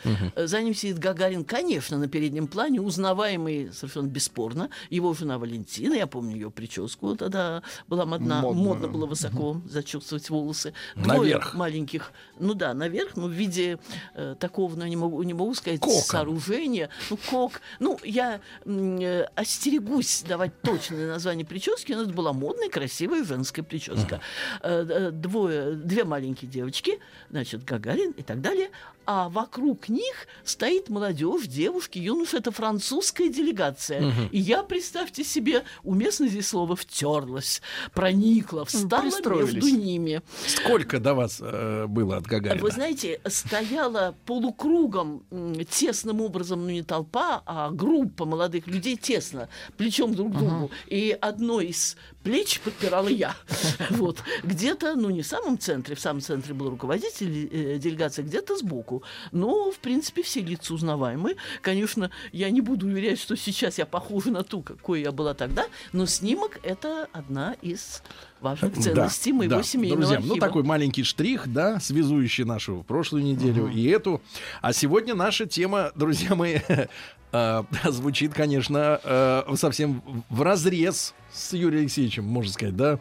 За 0.53 0.61
ним 0.61 0.75
сидит 0.75 0.99
Гагарин, 0.99 1.47
конечно, 1.47 1.97
на 1.97 2.09
переднем 2.09 2.47
плане, 2.47 2.83
узнаваемый 2.83 3.73
совершенно 3.73 4.09
бесспорно. 4.09 4.69
Его 4.91 5.15
жена 5.15 5.39
Валентина, 5.39 5.95
я 5.95 6.07
помню 6.07 6.35
ее 6.35 6.51
прическу, 6.51 7.17
тогда 7.17 7.63
была 7.89 8.05
модна, 8.05 8.43
Модную. 8.43 8.69
модно 8.69 8.89
было 8.89 9.07
высоко 9.07 9.63
зачесывать 9.67 10.29
волосы. 10.29 10.75
Наверх. 10.95 11.15
Двое 11.15 11.41
маленьких, 11.55 12.13
ну 12.39 12.53
да, 12.53 12.75
наверх, 12.75 13.17
ну, 13.17 13.29
в 13.29 13.31
виде 13.31 13.79
э, 14.15 14.37
такого, 14.39 14.77
ну, 14.77 14.85
не 14.85 14.95
могу, 14.95 15.23
не 15.23 15.33
могу 15.33 15.55
сказать, 15.55 15.81
Кокон. 15.81 16.03
сооружения. 16.03 16.91
Ну, 17.09 17.17
кок. 17.31 17.63
Ну, 17.81 17.99
я 18.05 18.43
э, 18.67 19.25
остерегусь 19.35 20.23
давать 20.29 20.61
точное 20.61 21.09
название 21.09 21.47
прически, 21.47 21.93
но 21.95 22.03
это 22.03 22.13
была 22.13 22.35
модная, 22.35 22.69
красивая 22.69 23.25
женская 23.25 23.63
прическа. 23.63 24.21
Э, 24.61 24.85
э, 24.87 25.11
Двое, 25.13 25.77
две 25.77 26.05
маленькие 26.05 26.51
девочки, 26.51 26.99
значит, 27.31 27.65
Гагарин 27.65 28.11
и 28.11 28.23
так 28.23 28.43
далее. 28.43 28.69
А 29.05 29.29
вокруг 29.29 29.89
них 29.89 30.29
стоит 30.45 30.89
молодежь, 30.89 31.47
девушки, 31.47 31.99
юноши. 31.99 32.39
Это 32.39 32.51
французская 32.51 33.29
делегация. 33.29 34.13
И 34.31 34.39
я, 34.39 34.63
представьте 34.63 35.25
себе, 35.25 35.65
уместно 35.83 36.29
здесь 36.29 36.49
слово 36.49 36.77
«втерлась», 36.77 37.63
проникла, 37.95 38.65
встала 38.65 39.05
между 39.05 39.69
ними. 39.69 40.23
Сколько 40.47 41.01
до 41.01 41.15
вас 41.15 41.39
э, 41.41 41.87
было 41.87 42.17
от 42.17 42.27
Гагарина? 42.27 42.63
Вы 42.63 42.71
знаете, 42.71 43.21
стояла 43.27 44.15
полукругом, 44.27 45.25
тесным 45.71 46.21
образом, 46.21 46.63
ну 46.65 46.71
не 46.71 46.83
толпа, 46.83 47.43
а 47.47 47.71
группа 47.71 48.25
молодых 48.25 48.67
людей 48.67 48.97
тесно, 48.97 49.49
плечом 49.77 50.15
друг 50.15 50.33
к 50.35 50.39
другу. 50.39 50.71
И 50.87 51.17
одно 51.21 51.61
из 51.61 51.97
плеч 52.23 52.61
подпирала 52.61 53.09
я. 53.09 53.35
Вот. 53.91 54.23
Где-то, 54.43 54.95
ну 54.95 55.11
не 55.11 55.23
в 55.23 55.27
самом 55.27 55.59
центре, 55.59 55.95
в 55.95 56.01
самом 56.01 56.21
центре 56.21 56.55
был 56.55 56.71
руководитель 56.71 57.49
э, 57.53 57.79
делегации, 57.79 58.23
где-то 58.23 58.57
сбоку. 58.57 59.03
Но, 59.33 59.71
в 59.71 59.79
принципе, 59.79 60.23
все 60.23 60.41
лица 60.41 60.75
узнаваемые. 60.75 61.37
Конечно, 61.61 62.11
я 62.33 62.51
не 62.51 62.61
буду 62.61 62.87
уверять, 62.87 63.19
что 63.19 63.37
сейчас 63.37 63.79
я 63.79 63.87
похожа 63.87 64.31
на 64.31 64.43
ту, 64.43 64.63
какой 64.63 65.03
я 65.03 65.13
была 65.13 65.35
тогда, 65.35 65.67
но 65.93 66.07
снимок— 66.07 66.59
это 66.63 67.09
одна 67.13 67.55
из 67.63 68.03
важных 68.41 68.75
ценностей 68.75 69.33
моего 69.33 69.57
да. 69.57 69.63
семейного 69.63 70.01
Друзья, 70.01 70.17
архива. 70.19 70.35
ну 70.35 70.41
такой 70.41 70.63
маленький 70.63 71.05
штрих, 71.05 71.53
да, 71.53 71.81
связующий 71.81 72.45
нашу 72.45 72.85
прошлую 72.87 73.25
неделю 73.25 73.69
и 73.69 73.87
эту. 73.89 74.21
А 74.61 74.73
сегодня 74.73 75.15
наша 75.15 75.47
тема, 75.47 75.93
друзья 75.95 76.35
мои, 76.35 76.59
э, 77.33 77.63
звучит, 77.91 78.35
конечно, 78.35 79.01
э, 79.03 79.43
совсем 79.57 80.03
в 80.29 80.43
разрез 80.43 81.15
с 81.33 81.53
Юрием 81.53 81.83
Алексеевичем, 81.83 82.25
можно 82.25 82.53
сказать, 82.53 82.77
да. 82.77 82.99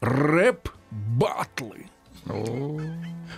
Рэп-батлы. 0.00 1.86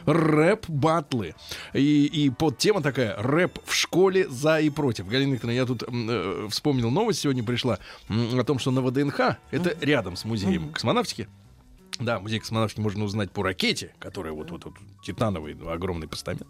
Рэп-батлы. 0.06 1.34
И, 1.72 2.06
и 2.06 2.30
подтема 2.30 2.82
такая 2.82 3.16
рэп 3.16 3.58
в 3.64 3.74
школе 3.74 4.28
за 4.28 4.60
и 4.60 4.70
против. 4.70 5.06
Галина 5.08 5.34
Викторовна, 5.34 5.56
я 5.56 5.66
тут 5.66 5.82
э, 5.86 6.48
вспомнил 6.50 6.90
новость, 6.90 7.20
сегодня 7.20 7.42
пришла 7.42 7.78
о 8.08 8.44
том, 8.44 8.58
что 8.58 8.70
на 8.70 8.82
ВДНХ, 8.82 9.36
это 9.50 9.76
рядом 9.80 10.16
с 10.16 10.24
музеем 10.24 10.72
космонавтики, 10.72 11.28
да, 12.00 12.18
музей 12.18 12.40
космонавтики 12.40 12.80
можно 12.80 13.04
узнать 13.04 13.30
по 13.30 13.42
ракете, 13.42 13.92
которая 13.98 14.32
вот, 14.32 14.50
вот, 14.50 14.64
вот 14.64 14.74
титановый 15.04 15.56
огромный 15.66 16.08
постамент, 16.08 16.46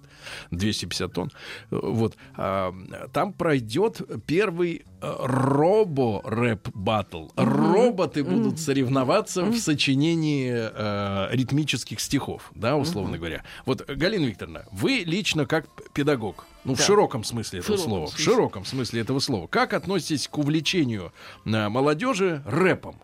250 0.50 1.12
тонн. 1.12 1.30
Вот. 1.70 2.16
А, 2.36 2.74
там 3.12 3.32
пройдет 3.32 4.00
первый 4.26 4.84
э, 5.02 5.16
робо-рэп-баттл. 5.20 7.28
Роботы 7.36 8.24
будут 8.24 8.58
соревноваться 8.58 9.44
в 9.44 9.56
сочинении 9.58 10.52
э, 10.54 11.28
ритмических 11.32 12.00
стихов, 12.00 12.50
да, 12.54 12.76
условно 12.76 13.18
говоря. 13.18 13.44
Вот, 13.66 13.84
Галина 13.88 14.26
Викторовна, 14.26 14.64
вы 14.72 15.02
лично 15.04 15.46
как 15.46 15.66
педагог, 15.92 16.46
ну, 16.64 16.74
в 16.74 16.78
Да. 16.78 16.84
широком 16.84 17.24
смысле 17.24 17.60
В 17.60 17.64
этого 17.64 17.76
широком 17.78 17.90
слова, 17.90 18.06
в 18.06 18.10
смысле. 18.10 18.24
широком 18.32 18.64
смысле 18.64 19.00
этого 19.00 19.18
слова, 19.18 19.46
как 19.46 19.72
относитесь 19.74 20.28
к 20.28 20.38
увлечению 20.38 21.12
э, 21.44 21.68
молодежи 21.68 22.42
рэпом? 22.46 22.96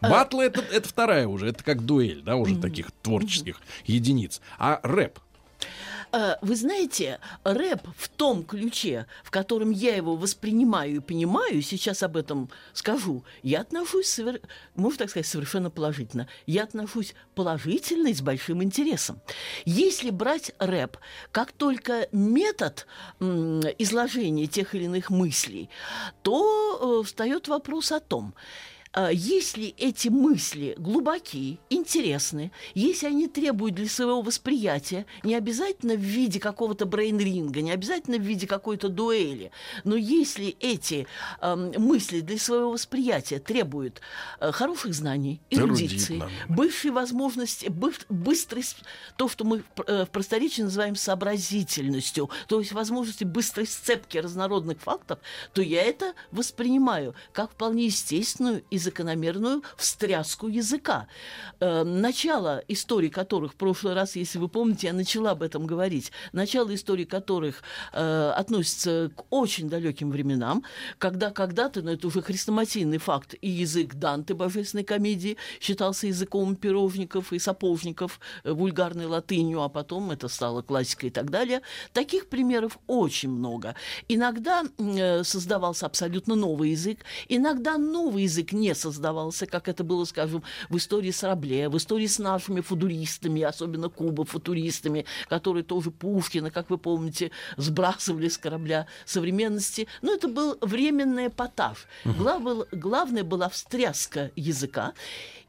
Батлы 0.00 0.44
это, 0.44 0.60
это 0.60 0.88
вторая 0.88 1.26
уже, 1.26 1.48
это 1.48 1.62
как 1.64 1.84
дуэль, 1.84 2.22
да, 2.22 2.36
уже 2.36 2.56
таких 2.56 2.90
творческих 3.02 3.60
единиц. 3.86 4.40
А 4.58 4.80
рэп. 4.82 5.18
Э, 6.10 6.36
Вы 6.40 6.56
знаете, 6.56 7.18
рэп 7.44 7.82
в 7.96 8.08
том 8.08 8.42
ключе, 8.42 9.04
в 9.22 9.30
котором 9.30 9.70
я 9.70 9.94
его 9.94 10.16
воспринимаю 10.16 10.96
и 10.96 11.00
понимаю, 11.00 11.60
сейчас 11.60 12.02
об 12.02 12.16
этом 12.16 12.48
скажу, 12.72 13.24
я 13.42 13.60
отношусь, 13.60 14.06
совер- 14.18 14.40
можно 14.74 15.00
так 15.00 15.10
сказать, 15.10 15.26
совершенно 15.26 15.68
положительно. 15.68 16.26
Я 16.46 16.62
отношусь 16.62 17.14
положительно 17.34 18.08
и 18.08 18.14
с 18.14 18.22
большим 18.22 18.62
интересом. 18.62 19.20
Если 19.66 20.08
брать 20.10 20.52
рэп 20.58 20.96
как 21.30 21.52
только 21.52 22.08
метод 22.10 22.86
м, 23.20 23.60
изложения 23.78 24.46
тех 24.46 24.74
или 24.74 24.84
иных 24.84 25.10
мыслей, 25.10 25.68
то 26.22 27.00
э, 27.02 27.06
встает 27.06 27.48
вопрос 27.48 27.92
о 27.92 28.00
том, 28.00 28.32
если 29.12 29.74
эти 29.76 30.08
мысли 30.08 30.74
глубоки, 30.78 31.60
интересны, 31.70 32.50
если 32.74 33.06
они 33.06 33.28
требуют 33.28 33.74
для 33.74 33.88
своего 33.88 34.22
восприятия, 34.22 35.06
не 35.22 35.34
обязательно 35.34 35.94
в 35.94 36.00
виде 36.00 36.40
какого-то 36.40 36.84
брейн-ринга, 36.86 37.60
не 37.60 37.70
обязательно 37.70 38.16
в 38.16 38.22
виде 38.22 38.46
какой-то 38.46 38.88
дуэли, 38.88 39.50
но 39.84 39.94
если 39.96 40.56
эти 40.60 41.06
эм, 41.40 41.72
мысли 41.76 42.20
для 42.20 42.38
своего 42.38 42.70
восприятия 42.70 43.38
требуют 43.38 44.00
э, 44.40 44.50
хороших 44.52 44.94
знаний, 44.94 45.40
эрудиции, 45.50 46.18
быстрой 46.48 46.92
возможности, 46.92 47.66
быс- 47.66 48.06
быстрой, 48.08 48.64
то, 49.16 49.28
что 49.28 49.44
мы 49.44 49.62
э, 49.86 50.04
в 50.06 50.10
просторечии 50.10 50.62
называем 50.62 50.96
сообразительностью, 50.96 52.30
то 52.48 52.58
есть 52.58 52.72
возможности 52.72 53.24
быстрой 53.24 53.66
сцепки 53.66 54.18
разнородных 54.18 54.80
фактов, 54.80 55.18
то 55.52 55.62
я 55.62 55.82
это 55.82 56.14
воспринимаю 56.32 57.14
как 57.32 57.52
вполне 57.52 57.86
естественную 57.86 58.64
и 58.70 58.77
закономерную 58.78 59.62
встряску 59.76 60.48
языка. 60.48 61.06
Э, 61.60 61.84
начало 61.84 62.62
истории 62.68 63.08
которых, 63.08 63.52
в 63.52 63.56
прошлый 63.56 63.94
раз, 63.94 64.16
если 64.16 64.38
вы 64.38 64.48
помните, 64.48 64.88
я 64.88 64.92
начала 64.92 65.32
об 65.32 65.42
этом 65.42 65.66
говорить, 65.66 66.12
начало 66.32 66.74
истории 66.74 67.04
которых 67.04 67.62
э, 67.92 68.32
относится 68.36 69.10
к 69.14 69.24
очень 69.30 69.68
далеким 69.68 70.10
временам, 70.10 70.64
когда 70.98 71.30
когда-то, 71.30 71.82
но 71.82 71.92
это 71.92 72.06
уже 72.06 72.22
хрестоматийный 72.22 72.98
факт, 72.98 73.34
и 73.40 73.48
язык 73.48 73.94
Данте 73.94 74.34
божественной 74.34 74.84
комедии 74.84 75.36
считался 75.60 76.06
языком 76.06 76.56
пирожников 76.56 77.32
и 77.32 77.38
сапожников, 77.38 78.20
э, 78.44 78.52
вульгарной 78.52 79.06
латынью, 79.06 79.62
а 79.62 79.68
потом 79.68 80.10
это 80.10 80.28
стало 80.28 80.62
классикой 80.62 81.08
и 81.08 81.12
так 81.12 81.30
далее. 81.30 81.62
Таких 81.92 82.28
примеров 82.28 82.78
очень 82.86 83.30
много. 83.30 83.74
Иногда 84.08 84.64
э, 84.78 85.24
создавался 85.24 85.86
абсолютно 85.86 86.34
новый 86.34 86.70
язык, 86.70 87.00
иногда 87.28 87.78
новый 87.78 88.24
язык 88.24 88.52
не 88.52 88.67
создавался, 88.74 89.46
как 89.46 89.68
это 89.68 89.84
было, 89.84 90.04
скажем, 90.04 90.42
в 90.68 90.76
истории 90.76 91.10
с 91.10 91.22
Рабле, 91.22 91.68
в 91.68 91.76
истории 91.76 92.06
с 92.06 92.18
нашими 92.18 92.60
футуристами, 92.60 93.42
особенно 93.42 93.88
кубо-футуристами, 93.88 95.04
которые 95.28 95.64
тоже 95.64 95.90
Пушкина, 95.90 96.50
как 96.50 96.70
вы 96.70 96.78
помните, 96.78 97.30
сбрасывали 97.56 98.28
с 98.28 98.38
корабля 98.38 98.86
современности. 99.04 99.86
Но 100.02 100.12
это 100.12 100.28
был 100.28 100.56
временный 100.60 101.28
эпатаж. 101.28 101.86
Глав- 102.04 102.68
главное 102.72 103.24
была 103.24 103.48
встряска 103.48 104.30
языка. 104.36 104.92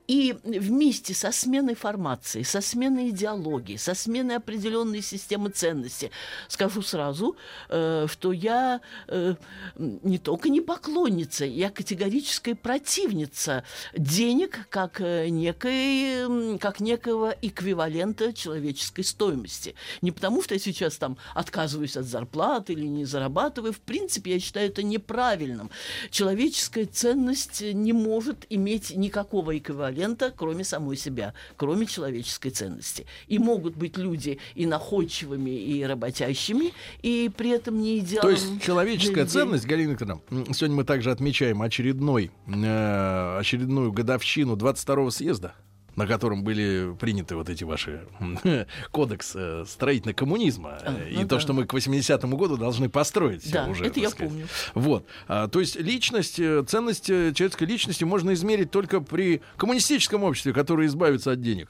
И 0.09 0.35
вместе 0.43 1.13
со 1.13 1.31
сменой 1.31 1.75
формации, 1.75 2.41
со 2.41 2.61
сменой 2.61 3.11
идеологии, 3.11 3.75
со 3.75 3.93
сменой 3.93 4.37
определенной 4.37 5.03
системы 5.03 5.51
ценностей, 5.51 6.09
скажу 6.47 6.81
сразу, 6.81 7.37
э, 7.69 8.07
что 8.09 8.31
я 8.31 8.81
э, 9.07 9.35
не 9.75 10.17
только 10.17 10.49
не 10.49 10.61
поклонница, 10.61 11.45
я 11.45 11.69
категорическая 11.69 12.55
противница 12.55 13.63
денег 13.95 14.67
как, 14.71 14.99
э, 14.99 15.29
некой, 15.29 16.57
как 16.57 16.79
некого 16.79 17.35
эквивалента 17.43 18.33
человеческой 18.33 19.03
стоимости. 19.03 19.75
Не 20.01 20.11
потому, 20.11 20.41
что 20.41 20.55
я 20.55 20.59
сейчас 20.59 20.97
там 20.97 21.17
отказываюсь 21.35 21.95
от 21.95 22.05
зарплаты 22.05 22.73
или 22.73 22.87
не 22.87 23.05
зарабатываю. 23.05 23.73
В 23.73 23.81
принципе, 23.81 24.33
я 24.33 24.39
считаю 24.39 24.69
это 24.69 24.81
неправильным. 24.81 25.69
Человеческая 26.09 26.87
ценность 26.87 27.61
не 27.61 27.93
может 27.93 28.47
иметь 28.49 28.89
никакого 28.95 29.55
эквивалента 29.55 29.98
эквивалента, 29.99 30.33
кроме 30.35 30.63
самой 30.63 30.97
себя, 30.97 31.33
кроме 31.57 31.85
человеческой 31.85 32.49
ценности. 32.49 33.05
И 33.27 33.39
могут 33.39 33.75
быть 33.75 33.97
люди 33.97 34.39
и 34.55 34.65
находчивыми, 34.65 35.49
и 35.49 35.83
работящими, 35.83 36.73
и 37.01 37.29
при 37.35 37.51
этом 37.51 37.79
не 37.79 37.99
идеалом. 37.99 38.21
То 38.23 38.29
есть 38.29 38.61
человеческая 38.61 39.25
ценность, 39.25 39.65
Галина 39.65 39.91
Викторовна, 39.91 40.21
сегодня 40.53 40.77
мы 40.77 40.83
также 40.83 41.11
отмечаем 41.11 41.61
очередной, 41.61 42.31
э, 42.47 43.37
очередную 43.39 43.91
годовщину 43.91 44.55
22-го 44.55 45.11
съезда 45.11 45.55
на 45.99 46.07
котором 46.07 46.43
были 46.43 46.95
приняты 46.97 47.35
вот 47.35 47.49
эти 47.49 47.65
ваши 47.65 48.01
кодекс 48.91 49.33
э, 49.35 49.65
строительного 49.67 50.15
коммунизма 50.15 50.77
А, 50.81 50.95
э, 50.97 51.09
и 51.11 51.15
ну 51.17 51.21
то, 51.23 51.35
да. 51.35 51.39
что 51.41 51.51
мы 51.53 51.65
к 51.65 51.73
80-му 51.73 52.37
году 52.37 52.55
должны 52.55 52.87
построить 52.89 53.51
Да, 53.51 53.67
уже. 53.67 53.85
это 53.85 53.99
я 53.99 54.09
сказать. 54.09 54.29
помню. 54.29 54.47
Вот. 54.75 55.05
А, 55.27 55.47
то 55.49 55.59
есть 55.59 55.75
личность, 55.75 56.39
э, 56.39 56.63
ценность 56.65 57.07
человеческой 57.07 57.65
личности 57.65 58.05
можно 58.05 58.33
измерить 58.33 58.71
только 58.71 59.01
при 59.01 59.41
коммунистическом 59.57 60.23
обществе, 60.23 60.53
которое 60.53 60.87
избавится 60.87 61.31
от 61.33 61.41
денег. 61.41 61.69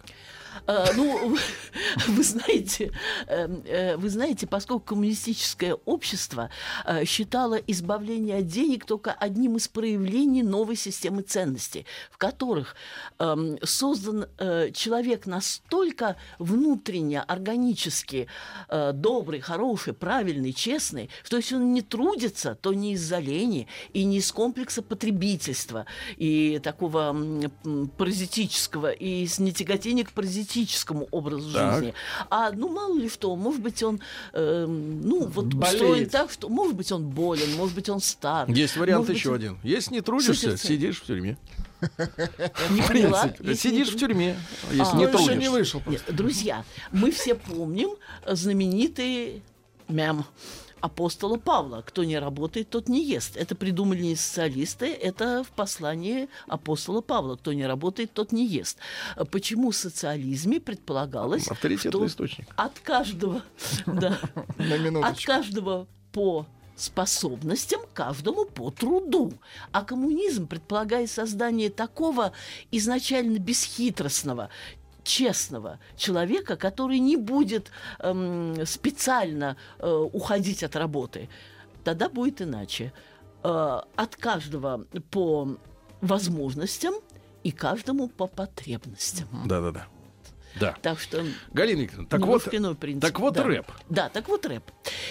А, 0.68 0.88
ну, 0.96 1.38
вы 2.08 2.24
знаете, 2.24 2.92
эм, 3.28 3.64
э, 3.66 3.98
вы 3.98 4.10
знаете, 4.10 4.48
поскольку 4.48 4.86
коммунистическое 4.86 5.76
общество 5.86 6.50
э, 6.86 7.06
считало 7.06 7.56
избавление 7.56 8.38
от 8.38 8.48
денег 8.48 8.86
только 8.86 9.12
одним 9.12 9.58
из 9.58 9.68
проявлений 9.68 10.44
новой 10.44 10.76
системы 10.76 11.22
ценностей, 11.22 11.86
в 12.12 12.18
которых 12.18 12.76
эм, 13.20 13.58
создан 13.64 14.26
э, 14.38 14.72
человек 14.74 15.26
настолько 15.26 16.16
внутренне, 16.40 17.22
органически 17.22 18.28
э, 18.70 18.92
добрый, 18.94 19.40
хороший, 19.40 19.94
правильный, 19.94 20.54
честный, 20.54 21.10
что 21.24 21.38
если 21.38 21.56
он 21.56 21.74
не 21.74 21.82
трудится, 21.82 22.56
то 22.56 22.74
не 22.74 22.94
из-за 22.94 23.20
лени 23.20 23.68
и 23.94 24.04
не 24.04 24.18
из 24.18 24.32
комплекса 24.32 24.82
потребительства 24.82 25.86
и 26.18 26.60
такого 26.64 27.16
паразитического, 27.98 28.92
и 28.92 29.26
с 29.28 29.40
нетяготения 29.40 30.04
к 30.04 30.12
паразитическому 30.12 30.49
образу 31.12 31.54
Так. 31.54 31.74
жизни. 31.76 31.94
А, 32.30 32.52
ну, 32.52 32.70
мало 32.70 32.98
ли 32.98 33.10
что, 33.10 33.36
может 33.36 33.62
быть, 33.62 33.82
он, 33.84 34.00
эм, 34.34 35.02
ну, 35.02 35.26
вот 35.28 35.46
Болеет. 35.46 35.74
устроен 35.82 36.10
так, 36.10 36.32
что, 36.32 36.50
может 36.50 36.76
быть, 36.76 36.92
он 36.92 37.04
болен, 37.08 37.56
может 37.56 37.76
быть, 37.76 37.90
он 37.90 38.00
стар. 38.02 38.50
Есть 38.50 38.76
вариант 38.78 39.00
может 39.02 39.08
быть, 39.14 39.18
еще 39.20 39.30
он- 39.30 39.36
один. 39.36 39.58
Если 39.64 39.94
не 39.94 40.02
трудишься, 40.02 40.34
Существует. 40.34 40.60
сидишь 40.62 41.02
в 41.02 41.06
тюрьме. 41.06 41.38
Не 42.72 42.82
поняла, 42.82 43.30
Сидишь 43.56 43.90
в 43.94 43.98
тюрьме, 43.98 44.36
если 44.72 44.84
А, 44.92 44.98
не 44.98 45.08
трудишься. 45.08 45.36
не 45.36 45.50
вышел 45.50 45.82
друзья, 46.10 46.66
мы 46.92 47.10
все 47.12 47.36
помним 47.36 47.92
э, 48.26 48.36
знаменитый 48.36 49.42
мем 49.88 50.26
апостола 50.82 51.38
Павла. 51.38 51.82
Кто 51.86 52.04
не 52.04 52.18
работает, 52.20 52.70
тот 52.70 52.90
не 52.90 53.04
ест. 53.04 53.38
Это 53.38 53.56
придумали 53.56 54.02
не 54.02 54.16
социалисты, 54.16 54.88
это 54.88 55.44
в 55.44 55.52
послании 55.52 56.30
апостола 56.48 57.02
Павла. 57.02 57.36
Кто 57.36 57.54
не 57.54 57.66
работает, 57.66 58.14
тот 58.14 58.32
не 58.32 58.46
ест. 58.46 58.78
Почему 59.32 59.72
в 59.72 59.76
социализме 59.76 60.60
предполагалось, 60.60 61.48
Авторитетный 61.48 62.08
источник. 62.08 62.48
от 62.56 62.80
каждого, 62.80 63.42
да, 63.86 64.20
от 65.04 65.24
каждого 65.24 65.88
по 66.12 66.46
способностям, 66.76 67.82
каждому 67.94 68.46
по 68.46 68.72
труду. 68.72 69.34
А 69.72 69.84
коммунизм 69.84 70.48
предполагает 70.48 71.12
создание 71.12 71.70
такого 71.70 72.32
изначально 72.72 73.38
бесхитростного, 73.38 74.50
честного 75.10 75.80
человека, 75.98 76.56
который 76.56 77.00
не 77.00 77.18
будет 77.18 77.72
эм, 78.00 78.66
специально 78.66 79.58
э, 79.80 79.92
уходить 80.14 80.64
от 80.64 80.76
работы. 80.76 81.30
Тогда 81.84 82.10
будет 82.10 82.42
иначе. 82.42 82.94
Э, 83.44 83.82
от 83.96 84.16
каждого 84.16 84.86
по 85.10 85.58
возможностям 86.02 86.94
и 87.44 87.52
каждому 87.52 88.08
по 88.08 88.28
потребностям. 88.28 89.28
Да-да-да. 89.46 89.88
Да. 90.60 90.76
Так 90.82 91.00
что 91.00 91.24
Галина 91.54 91.82
Викторовна, 91.82 92.10
так 92.10 92.22
вот, 92.26 92.54
иной 92.54 92.76
принцип. 92.76 93.02
так 93.02 93.20
вот 93.20 93.34
Да. 93.36 93.44
рэп. 93.44 93.72
Да, 93.90 94.10
так 94.10 94.28
вот 94.28 94.46
рэп. 94.46 94.64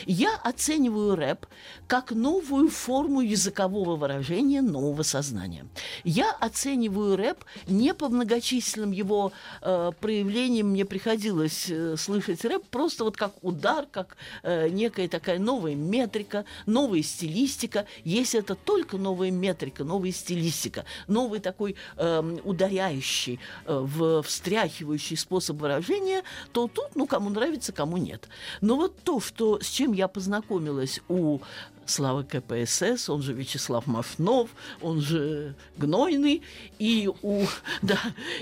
Я 0.06 0.34
оцениваю 0.36 1.16
рэп 1.16 1.46
как 1.86 2.10
новую 2.12 2.68
форму 2.68 3.20
языкового 3.20 3.96
выражения 3.96 4.62
нового 4.62 5.02
сознания. 5.02 5.66
Я 6.04 6.32
оцениваю 6.32 7.16
рэп 7.16 7.44
не 7.66 7.94
по 7.94 8.08
многочисленным 8.08 8.90
его 8.90 9.32
э, 9.62 9.92
проявлениям. 10.00 10.68
Мне 10.68 10.84
приходилось 10.84 11.66
э, 11.70 11.96
слышать 11.96 12.44
рэп 12.44 12.64
просто 12.70 13.04
вот 13.04 13.16
как 13.16 13.32
удар, 13.42 13.86
как 13.90 14.16
э, 14.42 14.68
некая 14.68 15.08
такая 15.08 15.38
новая 15.38 15.74
метрика, 15.74 16.44
новая 16.66 17.02
стилистика. 17.02 17.86
Если 18.04 18.40
это 18.40 18.54
только 18.54 18.96
новая 18.98 19.30
метрика, 19.30 19.84
новая 19.84 20.12
стилистика, 20.12 20.84
новый 21.06 21.40
такой 21.40 21.76
эм, 21.96 22.40
ударяющий, 22.44 23.40
э, 23.66 23.78
в, 23.78 24.22
встряхивающий 24.22 25.16
способ 25.28 25.60
выражения, 25.60 26.22
то 26.52 26.68
тут, 26.68 26.88
ну, 26.94 27.06
кому 27.06 27.28
нравится, 27.28 27.72
кому 27.72 27.98
нет. 27.98 28.28
Но 28.62 28.76
вот 28.76 28.96
то, 29.04 29.20
что, 29.20 29.60
с 29.60 29.66
чем 29.66 29.92
я 29.92 30.08
познакомилась 30.08 31.00
у 31.08 31.40
Славы 31.84 32.24
КПСС, 32.24 33.08
он 33.08 33.22
же 33.22 33.32
Вячеслав 33.32 33.86
Машнов, 33.86 34.48
он 34.80 35.00
же 35.00 35.54
Гнойный, 35.76 36.42
и 36.78 37.10
у, 37.22 37.44
да, 37.82 37.98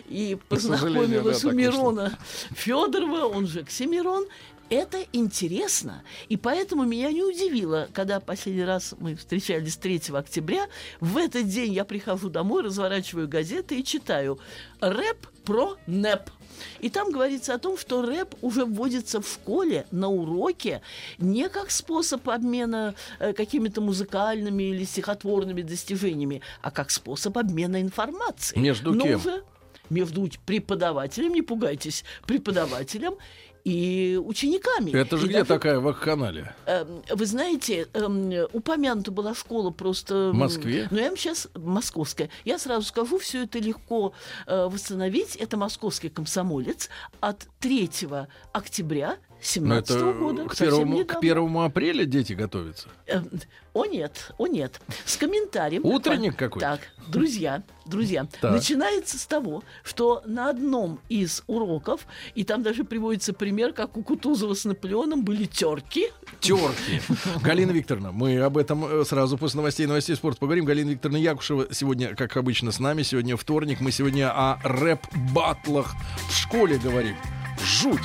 и 0.09 0.39
познакомилась 0.49 1.43
да, 1.43 1.49
у 1.49 1.53
Мирона 1.53 2.19
Федорова, 2.55 3.27
он 3.27 3.47
же 3.47 3.61
Оксимирон, 3.61 4.27
это 4.71 5.05
интересно, 5.13 6.03
и 6.29 6.37
поэтому 6.37 6.85
меня 6.85 7.11
не 7.13 7.23
удивило, 7.23 7.89
когда 7.93 8.21
последний 8.21 8.65
раз 8.65 8.95
мы 8.99 9.15
встречались 9.15 9.77
3 9.77 10.03
октября, 10.13 10.67
в 11.01 11.17
этот 11.17 11.49
день 11.49 11.73
я 11.73 11.85
прихожу 11.85 12.29
домой, 12.29 12.63
разворачиваю 12.63 13.29
газеты 13.29 13.79
и 13.79 13.85
читаю 13.85 14.39
«Рэп 14.81 15.27
про 15.45 15.77
НЭП». 15.87 16.31
И 16.81 16.89
там 16.89 17.11
говорится 17.11 17.55
о 17.55 17.59
том, 17.59 17.77
что 17.77 18.03
рэп 18.03 18.35
уже 18.41 18.65
вводится 18.65 19.21
в 19.21 19.29
школе 19.29 19.87
на 19.91 20.09
уроке 20.09 20.81
не 21.19 21.49
как 21.51 21.71
способ 21.71 22.27
обмена 22.29 22.95
э, 23.19 23.35
какими-то 23.35 23.83
музыкальными 23.83 24.63
или 24.63 24.85
стихотворными 24.85 25.63
достижениями, 25.63 26.41
а 26.63 26.71
как 26.71 26.91
способ 26.91 27.37
обмена 27.37 27.83
информацией. 27.83 28.63
Между 28.63 28.95
Но 28.95 29.05
кем? 29.05 29.21
уже 29.21 29.43
между 29.91 30.29
преподавателем, 30.45 31.33
не 31.33 31.43
пугайтесь, 31.43 32.05
преподавателем 32.27 33.15
и 33.67 34.17
учениками. 34.25 34.93
Это 34.93 35.17
же 35.17 35.27
И 35.27 35.29
где 35.29 35.39
даже, 35.39 35.49
такая 35.49 35.81
вакханалия? 35.81 36.55
эм, 36.67 37.03
Вы 37.11 37.27
знаете, 37.27 37.89
эм, 37.95 38.33
упомянута 38.53 39.11
была 39.11 39.35
школа 39.35 39.71
просто... 39.71 40.31
В 40.31 40.35
Москве? 40.35 40.87
Но 40.93 41.01
я 41.01 41.09
вам 41.09 41.17
сейчас... 41.17 41.49
Московская. 41.57 42.31
Я 42.45 42.61
сразу 42.61 42.87
скажу, 42.87 43.19
все 43.19 43.43
это 43.43 43.59
легко 43.59 44.13
э, 44.47 44.69
восстановить. 44.71 45.35
Это 45.35 45.57
московский 45.57 46.11
комсомолец 46.11 46.89
от 47.19 47.49
3 47.59 47.91
октября 48.53 49.17
Ну, 49.31 49.36
17 49.47 49.91
это 49.97 50.13
года. 50.13 50.45
к 50.47 50.57
первому, 50.57 51.05
к 51.05 51.21
первому 51.21 51.63
апреля 51.65 52.05
дети 52.05 52.33
готовятся. 52.33 52.89
Э, 53.07 53.21
О 53.73 53.85
нет, 53.87 54.33
о 54.39 54.47
нет. 54.47 54.81
С 55.05 55.17
комментарием. 55.17 55.85
Утренник 55.85 56.33
По- 56.33 56.39
какой-то? 56.39 56.67
Так, 56.67 56.81
друзья, 57.09 57.63
друзья, 57.85 58.27
Так. 58.41 58.53
начинается 58.53 59.19
с 59.19 59.27
того, 59.27 59.63
что 59.85 60.23
на 60.27 60.51
одном 60.51 60.99
из 61.09 61.43
уроков, 61.47 62.07
и 62.35 62.43
там 62.43 62.63
даже 62.63 62.85
приводится 62.85 63.33
пример, 63.33 63.73
как 63.73 63.97
у 63.97 64.03
Кутузова 64.03 64.55
с 64.55 64.65
Наполеоном 64.65 65.25
были 65.25 65.45
терки. 65.45 66.09
Терки. 66.41 67.01
Галина 67.43 67.71
Викторовна, 67.71 68.13
мы 68.13 68.39
об 68.41 68.57
этом 68.59 68.85
э, 68.85 69.05
сразу 69.05 69.39
после 69.39 69.59
новостей 69.59 69.87
новостей 69.87 70.17
спорта 70.17 70.41
поговорим. 70.41 70.65
Галина 70.65 70.91
Викторовна 70.91 71.19
Якушева 71.19 71.67
сегодня, 71.73 72.15
как 72.17 72.37
обычно, 72.37 72.73
с 72.73 72.81
нами. 72.81 73.03
Сегодня 73.03 73.37
вторник. 73.37 73.81
Мы 73.81 73.93
сегодня 73.93 74.31
о 74.33 74.59
рэп-батлах 74.65 75.95
в 76.29 76.35
школе 76.35 76.79
говорим. 76.79 77.17
Жуть. 77.63 78.01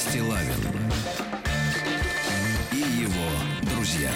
Стилавин 0.00 0.54
и 2.72 3.02
его 3.02 3.70
друзья. 3.70 4.10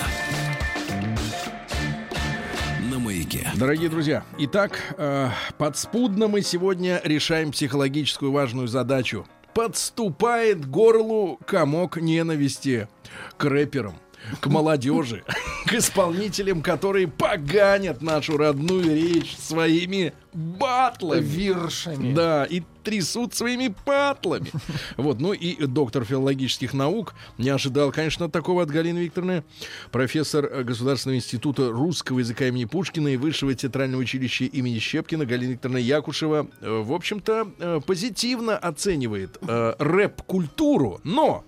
На 2.91 2.99
маяке. 2.99 3.47
Дорогие 3.55 3.91
друзья, 3.91 4.25
итак, 4.39 4.81
э, 4.97 5.29
подспудно 5.59 6.29
мы 6.29 6.41
сегодня 6.41 7.03
решаем 7.05 7.53
психологическую 7.53 8.33
важную 8.33 8.67
задачу. 8.67 9.27
Подступает 9.53 10.67
горлу 10.67 11.39
комок 11.45 11.99
ненависти 11.99 12.89
к 13.37 13.45
рэперам. 13.45 13.95
К 14.41 14.47
молодежи, 14.47 15.23
к 15.67 15.75
исполнителям, 15.75 16.63
которые 16.63 17.09
поганят 17.09 18.03
нашу 18.03 18.37
родную 18.37 18.95
речь 18.95 19.37
своими 19.37 20.13
батлами. 20.33 21.21
Виршами. 21.21 22.13
Да, 22.13 22.45
и 22.45 22.63
трясут 22.83 23.35
своими 23.35 23.75
патлами. 23.85 24.51
Вот, 24.97 25.21
ну 25.21 25.33
и 25.33 25.67
доктор 25.67 26.05
филологических 26.05 26.75
наук 26.75 27.15
не 27.39 27.49
ожидал, 27.49 27.93
конечно, 27.93 28.29
такого 28.29 28.63
от 28.63 28.71
Галины 28.71 28.99
Викторовны. 28.99 29.45
Профессор 29.91 30.65
Государственного 30.65 31.17
института 31.17 31.71
русского 31.71 32.19
языка 32.19 32.47
имени 32.47 32.65
Пушкина 32.65 33.09
и 33.09 33.17
Высшего 33.17 33.55
театрального 33.55 34.03
училища 34.03 34.45
имени 34.45 34.79
Щепкина 34.79 35.25
Галина 35.25 35.53
Викторовна 35.53 35.79
Якушева, 35.79 36.49
э, 36.61 36.83
в 36.85 36.93
общем-то, 36.93 37.49
э, 37.59 37.81
позитивно 37.87 38.57
оценивает 38.57 39.39
э, 39.41 39.75
рэп-культуру, 39.79 41.01
но 41.05 41.45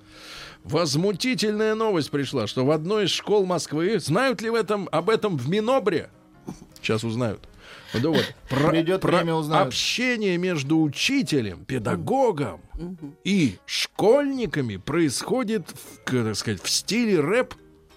возмутительная 0.68 1.74
новость 1.74 2.10
пришла, 2.10 2.46
что 2.46 2.64
в 2.64 2.70
одной 2.70 3.04
из 3.04 3.10
школ 3.10 3.46
Москвы, 3.46 3.98
знают 4.00 4.40
ли 4.42 4.50
в 4.50 4.54
этом, 4.54 4.88
об 4.92 5.10
этом 5.10 5.36
в 5.36 5.48
Минобре? 5.48 6.10
Сейчас 6.80 7.04
узнают. 7.04 7.40
Ну 7.94 8.12
вот, 8.12 8.34
про, 8.48 8.70
Придет 8.70 9.00
про 9.00 9.18
время, 9.18 9.34
узнают. 9.34 9.68
общение 9.68 10.36
между 10.38 10.80
учителем, 10.80 11.64
педагогом 11.64 12.60
и 13.24 13.56
школьниками 13.64 14.76
происходит, 14.76 15.68
в, 15.70 16.10
так 16.24 16.36
сказать, 16.36 16.62
в 16.62 16.68
стиле 16.68 17.20
рэп. 17.20 17.54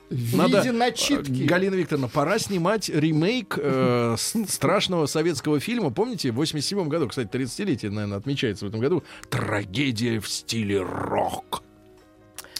В 0.09 0.35
Надо, 0.37 0.57
виде 0.59 0.71
начитки. 0.71 1.43
э, 1.43 1.45
Галина 1.45 1.75
Викторовна, 1.75 2.07
пора 2.07 2.39
снимать 2.39 2.89
ремейк 2.89 3.59
э, 3.61 4.15
страшного 4.17 5.05
советского 5.05 5.59
фильма. 5.59 5.91
Помните, 5.91 6.31
в 6.31 6.35
87 6.35 6.87
году, 6.87 7.09
кстати, 7.09 7.27
30-летие, 7.27 7.91
наверное, 7.91 8.17
отмечается 8.17 8.65
в 8.65 8.69
этом 8.69 8.79
году, 8.79 9.03
«Трагедия 9.29 10.19
в 10.19 10.27
стиле 10.27 10.81
рок». 10.81 11.61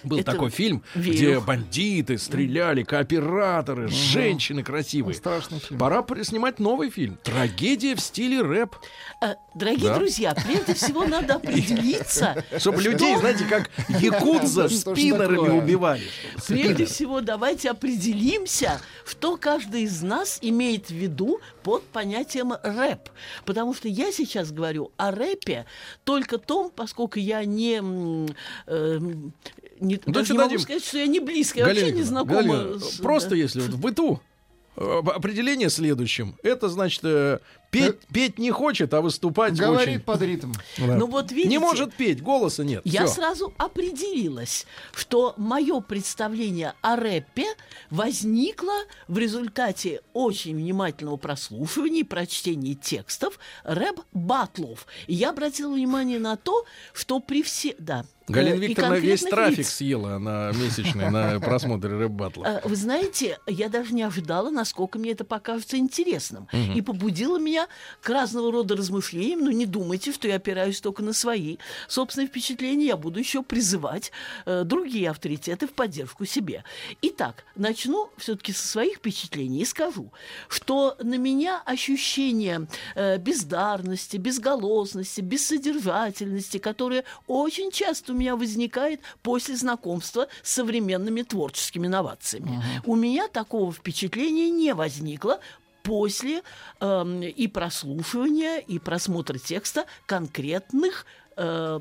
Был 0.03 0.19
Это 0.19 0.31
такой 0.31 0.49
фильм, 0.49 0.83
верю. 0.95 1.13
где 1.13 1.39
бандиты 1.39 2.17
стреляли, 2.17 2.83
кооператоры, 2.83 3.87
женщины 3.89 4.63
красивые. 4.63 5.15
Страшный 5.15 5.59
фильм. 5.59 5.79
Пора 5.79 6.05
снимать 6.23 6.59
новый 6.59 6.89
фильм. 6.89 7.17
Трагедия 7.23 7.95
в 7.95 7.99
стиле 7.99 8.41
рэп. 8.41 8.75
Э, 9.21 9.35
Дорогие 9.55 9.89
Да. 9.89 9.95
друзья, 9.95 10.33
прежде 10.35 10.73
всего 10.73 11.05
надо 11.05 11.35
определиться, 11.39 12.43
Чтобы 12.57 12.81
людей, 12.81 13.17
знаете, 13.17 13.45
как 13.45 13.69
якудза 13.99 14.69
спиннерами 14.69 15.49
убивали. 15.59 16.03
Прежде 16.47 16.85
всего, 16.85 17.21
давайте 17.21 17.71
определимся, 17.71 18.79
что 19.05 19.37
каждый 19.37 19.83
из 19.83 20.01
нас 20.01 20.39
имеет 20.41 20.87
в 20.87 20.93
виду 20.93 21.39
под 21.63 21.83
понятием 21.85 22.53
рэп. 22.63 23.09
Потому 23.45 23.73
что 23.73 23.87
я 23.87 24.11
сейчас 24.11 24.51
говорю 24.51 24.91
о 24.97 25.11
рэпе 25.11 25.65
только 26.03 26.37
том, 26.37 26.71
поскольку 26.73 27.19
я 27.19 27.43
не... 27.45 27.81
не, 29.79 29.99
Ну, 30.05 30.13
даже 30.13 30.33
давайте 30.33 30.33
не 30.33 30.37
могу 30.37 30.49
дадим. 30.49 30.59
сказать, 30.59 30.83
что 30.85 30.97
я 30.97 31.07
не 31.07 31.19
близкая, 31.19 31.65
Галина 31.65 31.85
вообще 31.85 31.95
не 31.97 32.03
знакома. 32.03 32.33
Галина, 32.57 32.79
с- 32.79 32.97
просто 32.97 33.29
да. 33.31 33.35
если 33.35 33.61
вот 33.61 33.71
в 33.71 33.79
быту 33.79 34.21
э, 34.77 34.99
определение 35.07 35.69
следующим. 35.69 36.35
Это 36.43 36.69
значит, 36.69 37.01
э, 37.03 37.39
петь, 37.71 37.99
петь 38.11 38.39
не 38.39 38.51
хочет, 38.51 38.93
а 38.93 39.01
выступать 39.01 39.55
Говорит 39.55 39.87
очень. 39.95 39.99
под 40.01 40.21
ритм. 40.21 40.53
Да. 40.77 40.95
Ну 40.95 41.07
вот 41.07 41.31
видите, 41.31 41.49
Не 41.49 41.57
может 41.59 41.93
петь, 41.93 42.21
голоса 42.21 42.63
нет. 42.63 42.81
Я 42.85 43.05
Всё. 43.05 43.15
сразу 43.15 43.53
определилась, 43.57 44.65
что 44.93 45.33
мое 45.37 45.79
представление 45.81 46.73
о 46.81 46.95
рэпе 46.95 47.45
возникло 47.89 48.73
в 49.07 49.17
результате 49.17 50.01
очень 50.13 50.55
внимательного 50.55 51.17
прослушивания 51.17 52.01
и 52.01 52.03
прочтения 52.03 52.73
текстов 52.75 53.39
рэп-батлов. 53.63 54.85
Я 55.07 55.29
обратила 55.31 55.73
внимание 55.73 56.19
на 56.19 56.35
то, 56.37 56.65
что 56.93 57.19
при 57.19 57.43
все... 57.43 57.75
Да. 57.79 58.05
Галина 58.27 58.61
э, 58.61 58.65
и 58.65 58.67
Викторовна 58.69 58.95
весь 58.95 59.21
трафик 59.23 59.57
лиц. 59.59 59.69
съела 59.69 60.19
на 60.19 60.51
месячный 60.51 61.09
на 61.09 61.39
просмотре 61.41 61.97
рэп-батла. 61.97 62.45
Э, 62.63 62.67
Вы 62.67 62.75
знаете, 62.75 63.39
я 63.47 63.69
даже 63.69 63.93
не 63.93 64.03
ожидала, 64.03 64.49
насколько 64.51 64.99
мне 64.99 65.11
это 65.11 65.23
покажется 65.25 65.77
интересным. 65.77 66.47
И 66.75 66.81
побудило 66.81 67.39
меня 67.39 67.58
к 68.01 68.09
разного 68.09 68.51
рода 68.51 68.75
размышлениям. 68.75 69.43
Но 69.43 69.51
не 69.51 69.65
думайте, 69.65 70.11
что 70.11 70.27
я 70.27 70.35
опираюсь 70.35 70.81
только 70.81 71.03
на 71.03 71.13
свои 71.13 71.57
собственные 71.87 72.27
впечатления. 72.27 72.87
Я 72.87 72.97
буду 72.97 73.19
еще 73.19 73.43
призывать 73.43 74.11
э, 74.45 74.63
другие 74.63 75.09
авторитеты 75.09 75.67
в 75.67 75.73
поддержку 75.73 76.25
себе. 76.25 76.63
Итак, 77.01 77.43
начну 77.55 78.09
все-таки 78.17 78.53
со 78.53 78.67
своих 78.67 78.97
впечатлений 78.97 79.61
и 79.61 79.65
скажу, 79.65 80.11
что 80.47 80.95
на 81.01 81.17
меня 81.17 81.61
ощущение 81.65 82.67
э, 82.95 83.17
бездарности, 83.17 84.17
безголосности, 84.17 85.21
бессодержательности, 85.21 86.57
которое 86.57 87.03
очень 87.27 87.71
часто 87.71 88.13
у 88.13 88.15
меня 88.15 88.35
возникает 88.35 89.01
после 89.21 89.55
знакомства 89.55 90.27
с 90.43 90.51
современными 90.53 91.21
творческими 91.21 91.87
новациями. 91.87 92.61
У 92.85 92.95
меня 92.95 93.27
такого 93.27 93.71
впечатления 93.71 94.49
не 94.49 94.73
возникло 94.73 95.39
после 95.89 96.43
эм, 96.81 97.23
и 97.23 97.47
прослушивания, 97.47 98.59
и 98.59 98.77
просмотра 98.77 99.39
текста 99.39 99.85
конкретных 100.05 101.07
э, 101.35 101.79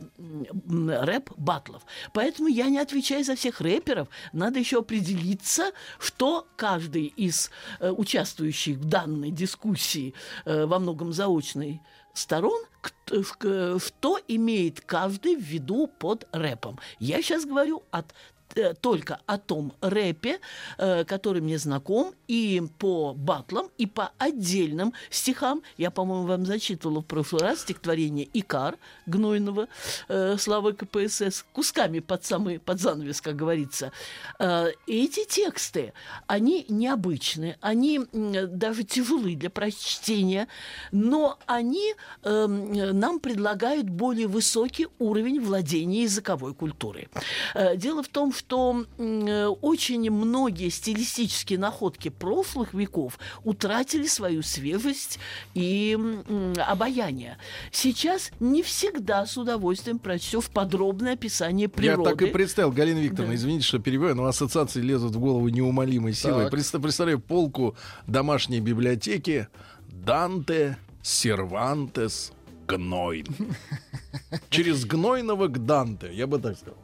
рэп-батлов. 0.66 1.82
Поэтому 2.14 2.48
я 2.48 2.70
не 2.70 2.78
отвечаю 2.78 3.22
за 3.22 3.36
всех 3.36 3.60
рэперов. 3.60 4.08
Надо 4.32 4.58
еще 4.58 4.78
определиться, 4.78 5.72
что 5.98 6.48
каждый 6.56 7.04
из 7.04 7.50
э, 7.80 7.90
участвующих 7.90 8.78
в 8.78 8.86
данной 8.86 9.30
дискуссии 9.30 10.14
э, 10.46 10.64
во 10.64 10.78
многом 10.78 11.12
заочной 11.12 11.82
сторон, 12.14 12.64
что 13.04 14.18
имеет 14.26 14.80
каждый 14.80 15.36
в 15.36 15.42
виду 15.42 15.86
под 15.86 16.26
рэпом. 16.32 16.78
Я 16.98 17.20
сейчас 17.20 17.44
говорю 17.44 17.82
от 17.90 18.14
э, 18.54 18.72
только 18.72 19.20
о 19.26 19.36
том 19.36 19.74
рэпе, 19.82 20.40
э, 20.78 21.04
который 21.04 21.42
мне 21.42 21.58
знаком, 21.58 22.14
и 22.28 22.62
по 22.78 23.14
батлам, 23.14 23.70
и 23.78 23.86
по 23.86 24.12
отдельным 24.18 24.92
стихам. 25.10 25.62
Я, 25.78 25.90
по-моему, 25.90 26.26
вам 26.26 26.46
зачитывала 26.46 27.00
в 27.00 27.06
прошлый 27.06 27.42
раз 27.42 27.60
стихотворение 27.62 28.28
«Икар» 28.32 28.76
Гнойного, 29.06 29.68
э, 30.08 30.36
славы 30.38 30.74
КПСС, 30.74 31.44
кусками 31.52 32.00
под, 32.00 32.24
самый, 32.24 32.58
под 32.60 32.80
занавес, 32.80 33.20
как 33.20 33.34
говорится. 33.36 33.92
Э, 34.38 34.68
эти 34.86 35.24
тексты, 35.24 35.92
они 36.26 36.66
необычны, 36.68 37.56
они 37.60 38.00
м, 38.12 38.58
даже 38.58 38.84
тяжелы 38.84 39.34
для 39.34 39.50
прочтения, 39.50 40.48
но 40.92 41.38
они 41.46 41.94
эм, 42.24 42.98
нам 42.98 43.20
предлагают 43.20 43.88
более 43.88 44.26
высокий 44.26 44.88
уровень 44.98 45.40
владения 45.40 46.02
языковой 46.02 46.54
культурой. 46.54 47.08
Э, 47.54 47.76
Дело 47.76 48.02
в 48.02 48.08
том, 48.08 48.32
что 48.34 48.84
э, 48.98 49.46
очень 49.46 50.10
многие 50.10 50.68
стилистические 50.68 51.58
находки 51.58 52.10
прошлых 52.18 52.74
веков 52.74 53.18
утратили 53.44 54.06
свою 54.06 54.42
свежесть 54.42 55.18
и 55.54 55.98
обаяние. 56.66 57.38
Сейчас 57.72 58.30
не 58.40 58.62
всегда 58.62 59.26
с 59.26 59.36
удовольствием 59.36 59.98
прочтешь 59.98 60.46
подробное 60.46 61.14
описание 61.14 61.68
природы. 61.68 62.02
Я 62.10 62.16
так 62.16 62.22
и 62.22 62.26
представил, 62.26 62.72
Галина 62.72 62.98
Викторовна, 62.98 63.32
Да. 63.32 63.36
извините, 63.36 63.64
что 63.66 63.78
перебиваю, 63.78 64.14
но 64.14 64.26
ассоциации 64.26 64.80
лезут 64.80 65.14
в 65.14 65.18
голову 65.20 65.48
неумолимой 65.48 66.12
силой. 66.14 66.44
Так. 66.44 66.52
Представ- 66.52 66.82
Представляю 66.82 67.20
полку 67.20 67.76
домашней 68.06 68.60
библиотеки 68.60 69.48
Данте, 69.88 70.76
Сервантес, 71.02 72.32
Гнойн. 72.66 73.26
Через 74.50 74.84
Гнойного 74.84 75.48
к 75.48 75.64
Данте, 75.64 76.10
я 76.12 76.26
бы 76.26 76.38
так 76.38 76.56
сказал. 76.56 76.76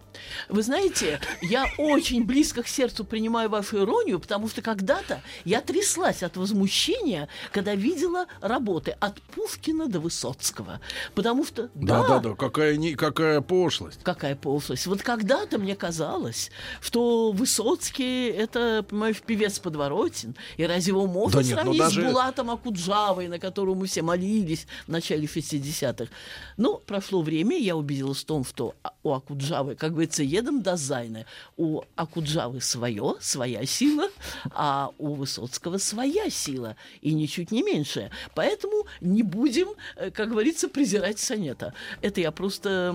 Вы 0.49 0.63
знаете, 0.63 1.21
я 1.43 1.67
очень 1.79 2.25
близко 2.25 2.63
к 2.63 2.69
сердцу 2.69 3.05
принимаю 3.05 3.49
вашу 3.49 3.83
иронию, 3.83 4.21
потому 4.21 4.49
что 4.49 4.63
когда-то 4.63 5.23
я 5.45 5.61
тряслась 5.61 6.23
от 6.23 6.37
возмущения, 6.37 7.29
когда 7.53 7.75
видела 7.75 8.27
работы 8.41 8.97
от 9.01 9.21
Пушкина 9.23 9.89
до 9.89 10.01
Высоцкого. 10.01 10.81
Потому 11.15 11.45
что... 11.45 11.71
Да-да-да, 11.75 12.35
какая, 12.35 12.77
не, 12.77 12.95
какая 12.95 13.41
пошлость. 13.41 14.01
Какая 14.03 14.37
пошлость. 14.37 14.87
Вот 14.87 15.03
когда-то 15.03 15.59
мне 15.59 15.77
казалось, 15.77 16.51
что 16.81 17.33
Высоцкий 17.33 18.29
это, 18.29 18.85
понимаешь, 18.89 19.21
певец 19.21 19.59
подворотен, 19.59 20.35
и 20.57 20.65
разве 20.65 20.91
его 20.91 21.07
можно 21.07 21.41
Да 21.41 21.47
нет, 21.47 21.57
ну 21.57 21.63
сравнить 21.63 21.81
даже- 21.81 22.01
с 22.03 22.05
Булатом 22.05 22.51
Акуджавой, 22.51 23.29
на 23.29 23.39
которого 23.39 23.75
мы 23.75 23.87
все 23.87 24.03
молились 24.03 24.67
в 24.87 24.91
начале 24.91 25.27
60-х? 25.27 26.11
Ну, 26.57 26.79
прошло 26.87 27.23
время, 27.23 27.59
я 27.59 27.77
убедилась 27.77 28.19
в 28.19 28.25
том, 28.25 28.45
что 28.45 28.75
у 29.03 29.13
Акуджавы, 29.13 29.75
как 29.75 29.93
говорится, 30.05 30.23
едем 30.23 30.63
до 30.63 30.77
Зайны. 30.77 31.27
У 31.57 31.83
Акуджавы 31.97 32.61
свое, 32.61 33.17
своя 33.21 33.65
сила, 33.67 34.09
а 34.51 34.91
у 34.99 35.15
Высоцкого 35.15 35.79
своя 35.79 36.31
сила, 36.31 36.77
и 37.01 37.15
ничуть 37.15 37.51
не 37.51 37.63
меньшая. 37.63 38.11
Поэтому 38.35 38.87
не 39.01 39.23
будем, 39.23 39.69
э, 39.97 40.11
как 40.11 40.31
говорится, 40.31 40.69
презирать 40.69 41.19
сонета. 41.19 41.73
Это 42.03 42.21
я 42.21 42.31
просто 42.31 42.95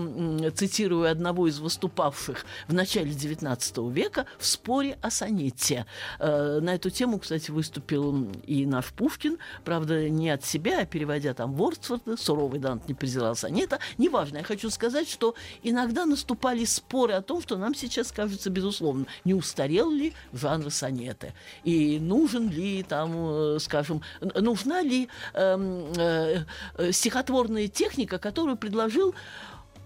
цитирую 0.54 1.10
одного 1.10 1.48
из 1.48 1.58
выступавших 1.58 2.44
в 2.68 2.74
начале 2.74 3.10
XIX 3.10 3.92
века 3.92 4.26
в 4.38 4.46
споре 4.46 4.98
о 5.02 5.10
сонете. 5.10 5.86
Э, 6.18 6.60
На 6.60 6.74
эту 6.74 6.90
тему, 6.90 7.18
кстати, 7.18 7.50
выступил 7.50 8.30
и 8.46 8.66
наш 8.66 8.86
Пушкин, 8.92 9.38
правда, 9.64 10.08
не 10.08 10.30
от 10.30 10.44
себя, 10.44 10.80
а 10.80 10.86
переводя 10.86 11.34
там 11.34 11.54
Вордсворта, 11.54 12.16
суровый 12.16 12.60
Дант 12.60 12.88
не 12.88 12.94
презирал 12.94 13.34
сонета. 13.34 13.78
Неважно, 13.98 14.38
я 14.38 14.44
хочу 14.44 14.70
сказать, 14.70 15.08
что 15.08 15.34
иногда 15.62 16.06
наступали 16.06 16.64
споры 16.64 16.99
споры 17.00 17.14
о 17.14 17.22
том, 17.22 17.40
что 17.40 17.56
нам 17.56 17.74
сейчас 17.74 18.12
кажется, 18.12 18.50
безусловно, 18.50 19.06
не 19.24 19.32
устарел 19.32 19.90
ли 19.90 20.12
жанр 20.34 20.70
сонеты, 20.70 21.32
и 21.64 21.98
нужен 21.98 22.50
ли 22.50 22.82
там, 22.82 23.12
э, 23.14 23.58
скажем, 23.58 24.02
нужна 24.20 24.82
ли 24.82 25.08
эм, 25.32 25.90
э, 25.96 26.44
э, 26.76 26.92
стихотворная 26.92 27.68
техника, 27.68 28.18
которую 28.18 28.58
предложил 28.58 29.14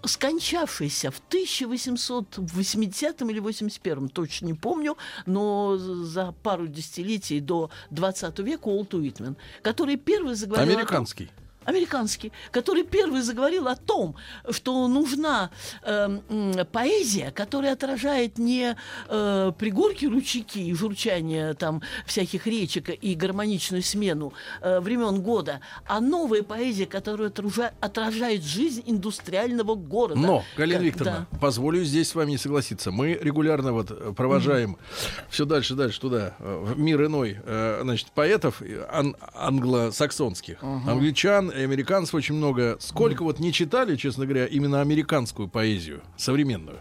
скончавшийся 0.03 1.09
в 1.09 1.21
1880 1.29 3.21
или 3.21 3.39
81 3.39 4.09
точно 4.09 4.47
не 4.47 4.53
помню, 4.53 4.97
но 5.25 5.77
за 5.77 6.33
пару 6.43 6.67
десятилетий 6.67 7.39
до 7.39 7.69
20 7.91 8.39
века 8.39 8.67
Уолт 8.67 8.93
Уитмен, 8.93 9.37
который 9.61 9.95
первый 9.95 10.35
заговорил... 10.35 10.65
о 10.81 10.85
том- 10.85 10.87
Американский. 11.65 12.31
который 12.51 12.83
первый 12.83 13.21
заговорил 13.21 13.67
о 13.67 13.75
том, 13.75 14.15
что 14.51 14.87
нужна 14.87 15.49
э, 15.83 16.19
поэзия, 16.71 17.31
которая 17.31 17.73
отражает 17.73 18.37
не 18.37 18.75
э, 19.09 19.51
пригорки, 19.57 20.05
ручейки 20.05 20.59
и 20.59 20.73
журчание 20.73 21.53
там 21.53 21.81
всяких 22.05 22.47
речек 22.47 22.89
и 22.89 23.15
гармоничную 23.15 23.81
смену 23.83 24.33
э, 24.61 24.79
времен 24.79 25.21
года, 25.21 25.59
а 25.87 25.99
новая 25.99 26.43
поэзия, 26.43 26.85
которая 26.85 27.29
отража- 27.29 27.73
отражает 27.81 28.43
жизнь 28.43 28.83
индустриального 28.85 29.75
города. 29.75 30.19
Но, 30.19 30.43
Галина 30.57 30.77
Как- 30.79 30.85
Викторовна, 30.85 31.27
да. 31.31 31.37
позволю 31.39 31.83
здесь 31.83 32.09
с 32.09 32.15
вами 32.15 32.31
не 32.31 32.37
согласиться. 32.37 32.91
Мы 32.91 33.13
регулярно 33.21 33.73
вот 33.73 34.15
провожаем 34.15 34.77
все 35.29 35.45
дальше, 35.45 35.73
дальше 35.75 35.99
туда, 35.99 36.35
э, 36.39 36.63
в 36.63 36.77
мир 36.79 37.05
иной, 37.05 37.39
э, 37.43 37.79
значит, 37.83 38.11
поэтов 38.13 38.61
ан- 38.91 39.15
англосаксонских, 39.33 40.57
англичан 40.63 41.49
и 41.49 41.54
американцев 41.63 42.15
очень 42.15 42.35
много. 42.35 42.77
Сколько 42.79 43.23
вот 43.23 43.39
не 43.39 43.53
читали, 43.53 43.95
честно 43.95 44.25
говоря, 44.25 44.45
именно 44.45 44.81
американскую 44.81 45.47
поэзию, 45.47 46.01
современную. 46.17 46.79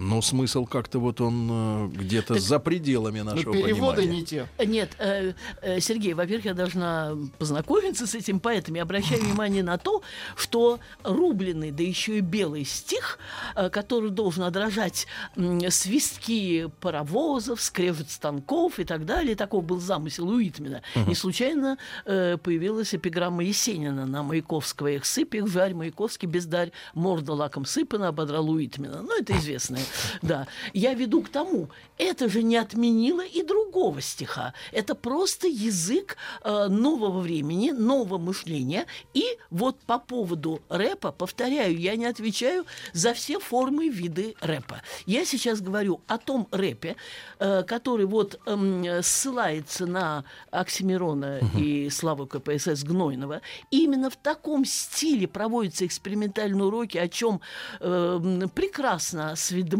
Но 0.00 0.22
смысл 0.22 0.64
как-то 0.64 0.98
вот 0.98 1.20
он 1.20 1.48
э, 1.50 1.88
где-то 1.94 2.38
за 2.38 2.58
пределами 2.58 3.20
Ну, 3.20 3.32
нашего 3.32 3.52
переводы 3.52 3.98
понимания. 3.98 4.20
не 4.20 4.24
те. 4.24 4.48
Нет, 4.64 4.90
э, 4.98 5.34
э, 5.60 5.78
Сергей, 5.80 6.14
во-первых, 6.14 6.46
я 6.46 6.54
должна 6.54 7.12
познакомиться 7.38 8.06
с 8.06 8.14
этим 8.14 8.40
поэтом. 8.40 8.76
Я 8.76 8.82
обращаю 8.84 9.20
внимание 9.22 9.62
на 9.62 9.76
то, 9.76 10.00
что 10.36 10.80
рубленый, 11.04 11.70
да 11.70 11.82
еще 11.82 12.16
и 12.16 12.20
белый 12.22 12.64
стих, 12.64 13.18
э, 13.54 13.68
который 13.68 14.08
должен 14.10 14.44
отражать 14.44 15.06
м, 15.36 15.60
свистки 15.70 16.68
паровозов, 16.80 17.60
скрежет 17.60 18.10
станков 18.10 18.78
и 18.78 18.84
так 18.84 19.04
далее. 19.04 19.36
Таков 19.36 19.64
был 19.64 19.80
замысел 19.80 20.28
Уитмена. 20.30 20.80
Не 21.06 21.14
случайно 21.14 21.76
э, 22.06 22.38
появилась 22.42 22.94
эпиграмма 22.94 23.44
Есенина 23.44 24.06
на 24.06 24.22
Маяковского 24.22 24.86
«Эх, 24.88 25.04
сыпь 25.04 25.34
их, 25.34 25.46
жарь, 25.48 25.74
Маяковский, 25.74 26.26
бездарь, 26.26 26.72
морда 26.94 27.34
лаком 27.34 27.66
сыпана, 27.66 28.08
ободрал 28.08 28.48
Уитмена». 28.48 29.02
Ну, 29.02 29.20
это 29.20 29.36
известное. 29.36 29.80
Да. 30.22 30.46
Я 30.72 30.94
веду 30.94 31.22
к 31.22 31.28
тому, 31.28 31.68
это 31.98 32.28
же 32.28 32.42
не 32.42 32.56
отменило 32.56 33.24
и 33.24 33.42
другого 33.42 34.00
стиха. 34.00 34.54
Это 34.72 34.94
просто 34.94 35.46
язык 35.48 36.16
э, 36.42 36.68
нового 36.68 37.20
времени, 37.20 37.70
нового 37.70 38.18
мышления. 38.18 38.86
И 39.14 39.24
вот 39.50 39.78
по 39.80 39.98
поводу 39.98 40.62
рэпа, 40.68 41.12
повторяю, 41.12 41.78
я 41.78 41.96
не 41.96 42.06
отвечаю 42.06 42.64
за 42.92 43.14
все 43.14 43.38
формы 43.38 43.86
и 43.86 43.90
виды 43.90 44.34
рэпа. 44.40 44.82
Я 45.06 45.24
сейчас 45.24 45.60
говорю 45.60 46.00
о 46.06 46.18
том 46.18 46.48
рэпе, 46.50 46.96
э, 47.38 47.62
который 47.64 48.06
вот 48.06 48.40
эм, 48.46 49.02
ссылается 49.02 49.86
на 49.86 50.24
Оксимирона 50.50 51.40
и 51.56 51.90
Славу 51.90 52.26
КПСС 52.26 52.84
Гнойного. 52.84 53.40
И 53.70 53.84
именно 53.84 54.10
в 54.10 54.16
таком 54.16 54.64
стиле 54.64 55.26
проводятся 55.26 55.86
экспериментальные 55.86 56.64
уроки, 56.64 56.98
о 56.98 57.08
чем 57.08 57.40
э, 57.80 58.20
м, 58.22 58.48
прекрасно 58.50 59.32
осведомлены 59.32 59.79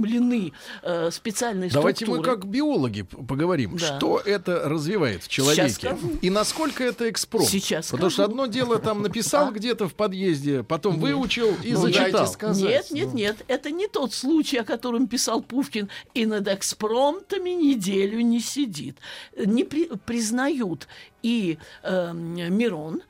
э, 0.83 1.11
специальные 1.13 1.71
Давайте 1.71 2.07
мы 2.07 2.15
структуры. 2.15 2.37
как 2.37 2.47
биологи 2.47 3.03
поговорим, 3.03 3.77
Да. 3.77 3.99
что 3.99 4.19
это 4.19 4.69
развивает 4.69 5.23
в 5.25 5.29
человеке 5.29 5.97
и 6.23 6.31
насколько 6.31 6.85
это 6.85 7.09
экспромт. 7.11 7.49
Сейчас 7.49 7.91
Потому 7.91 8.11
что 8.11 8.23
скажу. 8.25 8.31
одно 8.31 8.47
дело 8.47 8.79
там 8.79 9.03
написал 9.03 9.49
А? 9.49 9.51
где-то 9.53 9.89
в 9.89 9.95
подъезде, 9.95 10.63
потом 10.63 10.99
выучил 10.99 11.55
и 11.63 11.73
Ну, 11.73 11.81
зачитал. 11.81 12.27
сказать. 12.27 12.63
Нет, 12.63 12.91
нет, 12.91 13.09
Ну. 13.13 13.15
нет, 13.19 13.37
это 13.49 13.71
не 13.71 13.87
тот 13.89 14.13
случай, 14.15 14.59
о 14.59 14.65
котором 14.65 15.07
писал 15.09 15.43
Пушкин. 15.43 15.89
И 16.15 16.27
над 16.27 16.49
экспромтами 16.49 17.51
неделю 17.51 18.21
не 18.21 18.41
сидит. 18.41 18.97
Не 19.37 19.65
при- 19.65 19.91
признают 20.07 20.89
и 21.23 21.59
эм, 21.83 22.35
Мирон, 22.35 23.03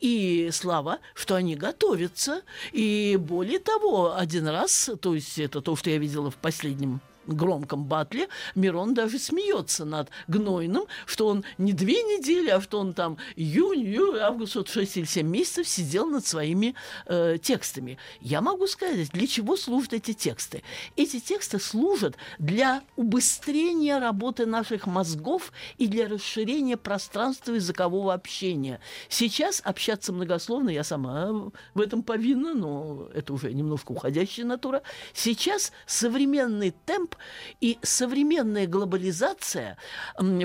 и 0.00 0.50
Слава, 0.52 0.98
что 1.14 1.34
они 1.34 1.54
готовятся. 1.54 2.42
И 2.72 3.16
более 3.18 3.58
того, 3.58 4.16
один 4.16 4.48
раз, 4.48 4.90
то 5.00 5.14
есть 5.14 5.38
это 5.38 5.60
то, 5.60 5.76
что 5.76 5.90
я 5.90 5.98
видела 5.98 6.30
в 6.30 6.36
последнем 6.36 7.00
громком 7.34 7.84
батле, 7.84 8.28
Мирон 8.54 8.94
даже 8.94 9.18
смеется 9.18 9.84
над 9.84 10.10
Гнойным, 10.26 10.84
что 11.06 11.26
он 11.26 11.44
не 11.58 11.72
две 11.72 12.02
недели, 12.02 12.50
а 12.50 12.60
что 12.60 12.80
он 12.80 12.94
там 12.94 13.18
июнь, 13.36 13.84
июль, 13.84 14.18
август, 14.18 14.56
вот 14.56 14.68
6 14.68 14.98
или 14.98 15.04
7 15.04 15.26
месяцев 15.26 15.68
сидел 15.68 16.06
над 16.06 16.26
своими 16.26 16.74
э, 17.06 17.38
текстами. 17.40 17.98
Я 18.20 18.40
могу 18.40 18.66
сказать, 18.66 19.10
для 19.10 19.26
чего 19.26 19.56
служат 19.56 19.92
эти 19.92 20.12
тексты. 20.12 20.62
Эти 20.96 21.20
тексты 21.20 21.58
служат 21.58 22.16
для 22.38 22.82
убыстрения 22.96 23.98
работы 23.98 24.46
наших 24.46 24.86
мозгов 24.86 25.52
и 25.76 25.86
для 25.86 26.08
расширения 26.08 26.76
пространства 26.76 27.52
языкового 27.52 28.14
общения. 28.14 28.80
Сейчас 29.08 29.60
общаться 29.64 30.12
многословно, 30.12 30.70
я 30.70 30.84
сама 30.84 31.50
в 31.74 31.80
этом 31.80 32.02
повинна, 32.02 32.54
но 32.54 33.08
это 33.14 33.32
уже 33.32 33.52
немножко 33.52 33.92
уходящая 33.92 34.46
натура. 34.46 34.82
Сейчас 35.12 35.72
современный 35.86 36.74
темп 36.86 37.14
и 37.60 37.78
современная 37.82 38.66
глобализация 38.66 39.76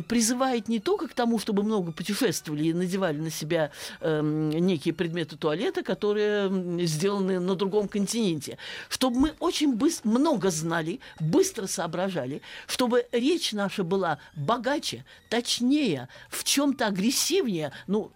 призывает 0.07 0.67
не 0.67 0.79
только 0.79 1.07
к 1.07 1.13
тому, 1.13 1.39
чтобы 1.39 1.63
много 1.63 1.91
путешествовали 1.91 2.65
и 2.65 2.73
надевали 2.73 3.17
на 3.17 3.29
себя 3.29 3.71
эм, 4.01 4.49
некие 4.49 4.93
предметы 4.93 5.37
туалета, 5.37 5.83
которые 5.83 6.85
сделаны 6.85 7.39
на 7.39 7.55
другом 7.55 7.87
континенте, 7.87 8.57
чтобы 8.89 9.19
мы 9.19 9.33
очень 9.39 9.73
быс- 9.73 10.01
много 10.03 10.51
знали, 10.51 10.99
быстро 11.19 11.67
соображали, 11.67 12.41
чтобы 12.67 13.05
речь 13.11 13.53
наша 13.53 13.83
была 13.83 14.19
богаче, 14.35 15.05
точнее, 15.29 16.07
в 16.29 16.43
чем-то 16.43 16.87
агрессивнее, 16.87 17.71
ну, 17.87 18.11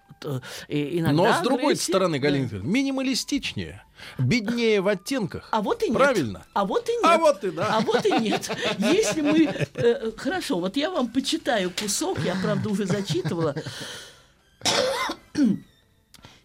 иногда 0.68 1.12
Но 1.14 1.34
с 1.34 1.42
другой 1.42 1.74
агрессия- 1.74 1.92
стороны, 1.92 2.18
Да. 2.20 2.24
Галина 2.24 2.44
Викторовна, 2.44 2.68
минималистичнее, 2.70 3.84
беднее 4.18 4.82
в 4.82 4.88
оттенках. 4.88 5.48
А 5.52 5.62
вот 5.62 5.84
и 5.84 5.88
нет. 5.90 5.98
Правильно. 5.98 6.46
А 6.54 6.66
вот 6.66 6.88
и 6.90 6.92
нет. 6.94 7.02
А 7.04 7.18
вот 7.18 7.44
и 7.44 7.52
да. 7.52 7.68
А 7.78 7.80
вот 7.82 8.06
и 8.06 8.12
нет. 8.12 8.50
Если 8.80 9.22
мы... 9.22 9.46
э, 9.76 10.12
хорошо, 10.18 10.60
вот 10.60 10.78
я 10.78 10.90
вам 10.92 11.08
почитаю 11.10 11.72
кусок, 11.72 12.20
я, 12.24 12.36
правда, 12.42 12.70
уже 12.70 12.86
зачитывала. 12.86 13.56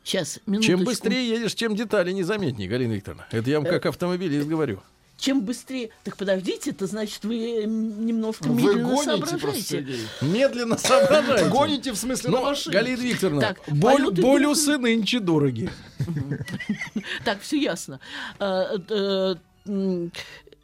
Сейчас, 0.04 0.40
минуточку. 0.46 0.72
Чем 0.76 0.84
быстрее 0.84 1.28
едешь, 1.28 1.54
чем 1.54 1.76
детали 1.76 2.10
незаметнее, 2.10 2.68
Галина 2.68 2.92
Викторовна. 2.94 3.26
Это 3.30 3.48
я 3.48 3.60
вам 3.60 3.68
как 3.70 3.86
автомобилист 3.86 4.48
говорю. 4.48 4.82
Чем 5.22 5.42
быстрее... 5.42 5.90
Так 6.02 6.16
подождите, 6.16 6.70
это 6.70 6.88
значит, 6.88 7.22
вы 7.24 7.62
м, 7.62 8.04
немножко 8.04 8.48
Вы 8.48 8.54
медленно 8.74 8.88
гоните 8.88 9.04
просто, 9.04 9.28
соображаете. 9.30 9.68
Сергей. 9.68 10.00
Медленно 10.20 10.76
соображайте. 10.76 11.48
Гоните 11.48 11.92
в 11.92 11.96
смысле 11.96 12.30
на 12.30 12.36
Но, 12.38 12.44
машине. 12.46 12.72
Галина 12.72 13.00
Викторовна, 13.00 13.40
Так, 13.40 13.60
боль, 13.68 14.10
болюсы 14.10 14.78
нынче 14.78 15.20
дороги. 15.20 15.70
Так, 17.24 17.40
все 17.40 17.56
ясно. 17.56 18.00
А, 18.40 18.74
э, 18.88 20.08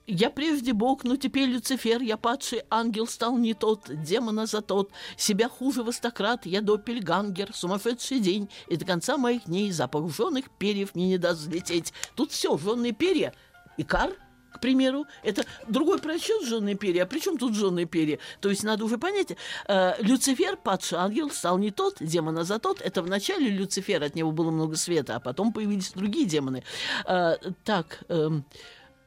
Я 0.09 0.31
прежде 0.31 0.73
Бог, 0.73 1.05
но 1.05 1.15
теперь 1.15 1.49
Люцифер, 1.49 2.03
я 2.03 2.17
падший 2.17 2.63
ангел 2.69 3.07
стал 3.07 3.37
не 3.39 3.55
тот, 3.55 3.83
демона 4.03 4.47
за 4.47 4.61
тот, 4.61 4.91
себя 5.17 5.49
хуже 5.49 5.85
востократ, 5.85 6.47
я 6.47 6.63
допельгангер, 6.63 7.55
сумасшедший 7.55 8.19
день, 8.19 8.49
и 8.67 8.77
до 8.77 8.85
конца 8.85 9.19
моих 9.19 9.45
дней 9.45 9.71
запах 9.71 10.11
жженых 10.11 10.47
перьев 10.59 10.97
мне 10.97 11.07
не 11.07 11.19
даст 11.19 11.43
взлететь. 11.43 11.93
Тут 12.17 12.33
все, 12.33 12.59
жженые 12.59 12.91
перья, 12.91 13.33
икар, 13.77 14.11
к 14.59 14.61
примеру, 14.61 15.07
это 15.23 15.45
другой 15.69 15.99
просчет 15.99 16.45
жженые 16.45 16.75
перья. 16.75 17.05
А 17.05 17.07
при 17.07 17.21
чем 17.21 17.39
тут 17.39 17.55
жженые 17.55 17.87
перья? 17.87 18.19
То 18.41 18.51
есть 18.51 18.65
надо 18.65 18.85
уже 18.85 18.99
понять, 18.99 19.37
э, 19.69 19.93
Люцифер, 20.03 20.57
падший 20.57 20.99
ангел, 20.99 21.31
стал 21.31 21.59
не 21.59 21.71
тот, 21.71 21.97
демона 22.01 22.45
за 22.45 22.59
тот. 22.59 22.81
Это 22.81 23.03
в 23.03 23.09
начале 23.09 23.49
Люцифер, 23.49 24.03
от 24.03 24.17
него 24.17 24.33
было 24.33 24.51
много 24.51 24.77
света, 24.77 25.15
а 25.15 25.21
потом 25.21 25.53
появились 25.53 25.93
другие 25.93 26.27
демоны. 26.27 26.65
Э, 27.07 27.37
так, 27.65 28.01
э, 28.09 28.31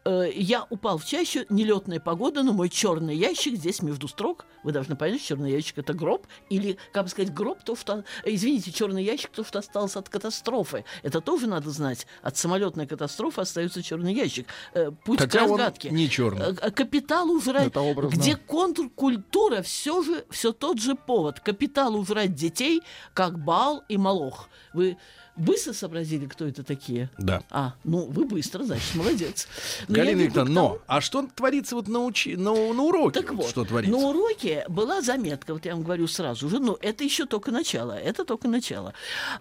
я 0.06 0.66
упал 0.70 0.98
в 0.98 1.06
чащу, 1.06 1.42
нелетная 1.50 2.00
погода, 2.00 2.42
но 2.44 2.54
мой 2.54 2.70
черный 2.70 3.16
ящик 3.16 3.56
здесь 3.56 3.82
между 3.84 4.08
строк. 4.08 4.46
Вы 4.64 4.72
должны 4.72 4.96
понять, 4.96 5.20
что 5.20 5.30
черный 5.30 5.52
ящик 5.52 5.78
это 5.78 5.94
гроб, 5.94 6.26
или, 6.50 6.78
как 6.92 7.04
бы 7.04 7.10
сказать, 7.10 7.34
гроб, 7.34 7.62
то, 7.64 7.76
что, 7.76 8.04
извините, 8.26 8.72
черный 8.72 9.04
ящик, 9.04 9.30
то, 9.32 9.44
что 9.44 9.60
осталось 9.60 9.96
от 9.96 10.10
катастрофы. 10.10 10.86
Это 11.04 11.22
тоже 11.22 11.48
надо 11.48 11.70
знать. 11.70 12.08
От 12.24 12.36
самолетной 12.38 12.88
катастрофы 12.88 13.42
остается 13.42 13.84
черный 13.84 14.14
ящик. 14.14 14.48
Э, 14.74 14.92
Путь 15.06 15.20
Хотя 15.20 15.40
к 15.40 15.44
он 15.44 15.60
разгадке. 15.60 15.90
не 15.92 16.10
черный. 16.10 16.48
Э, 16.48 16.54
к- 16.54 16.72
Капиталу 16.72 17.40
жрать, 17.40 17.68
Это 17.68 17.82
образно. 17.82 18.16
где 18.18 18.36
контркультура 18.36 19.62
все 19.62 20.02
же 20.04 20.26
все 20.30 20.52
тот 20.52 20.80
же 20.80 20.96
повод. 20.96 21.40
Капиталу 21.40 22.04
жрать 22.06 22.34
детей, 22.34 22.82
как 23.14 23.38
Баал 23.44 23.84
и 23.88 23.98
Малох. 23.98 24.50
Вы 24.74 24.98
Быстро 25.41 25.73
сообразили, 25.73 26.27
кто 26.27 26.45
это 26.45 26.63
такие? 26.63 27.10
Да. 27.17 27.41
А, 27.49 27.73
ну 27.84 28.06
вы 28.06 28.25
быстро, 28.25 28.63
значит, 28.63 28.93
молодец. 28.93 29.47
Но 29.88 29.95
Галина 29.95 30.21
Викторовна, 30.21 30.54
но, 30.54 30.80
а 30.86 31.01
что 31.01 31.27
творится 31.36 31.75
вот 31.75 31.88
на, 31.88 32.06
учи, 32.06 32.36
на, 32.36 32.51
на 32.54 32.84
уроке? 32.84 33.21
Так 33.21 33.34
вот, 33.34 33.49
что 33.49 33.65
творится? 33.65 33.97
на 33.97 34.08
уроке 34.08 34.63
была 34.69 35.01
заметка, 35.01 35.54
вот 35.54 35.65
я 35.65 35.73
вам 35.73 35.84
говорю 35.84 36.06
сразу 36.08 36.47
же, 36.47 36.60
ну, 36.60 36.77
это 36.80 37.04
еще 37.04 37.25
только 37.25 37.49
начало, 37.49 37.93
это 37.93 38.23
только 38.23 38.47
начало. 38.47 38.93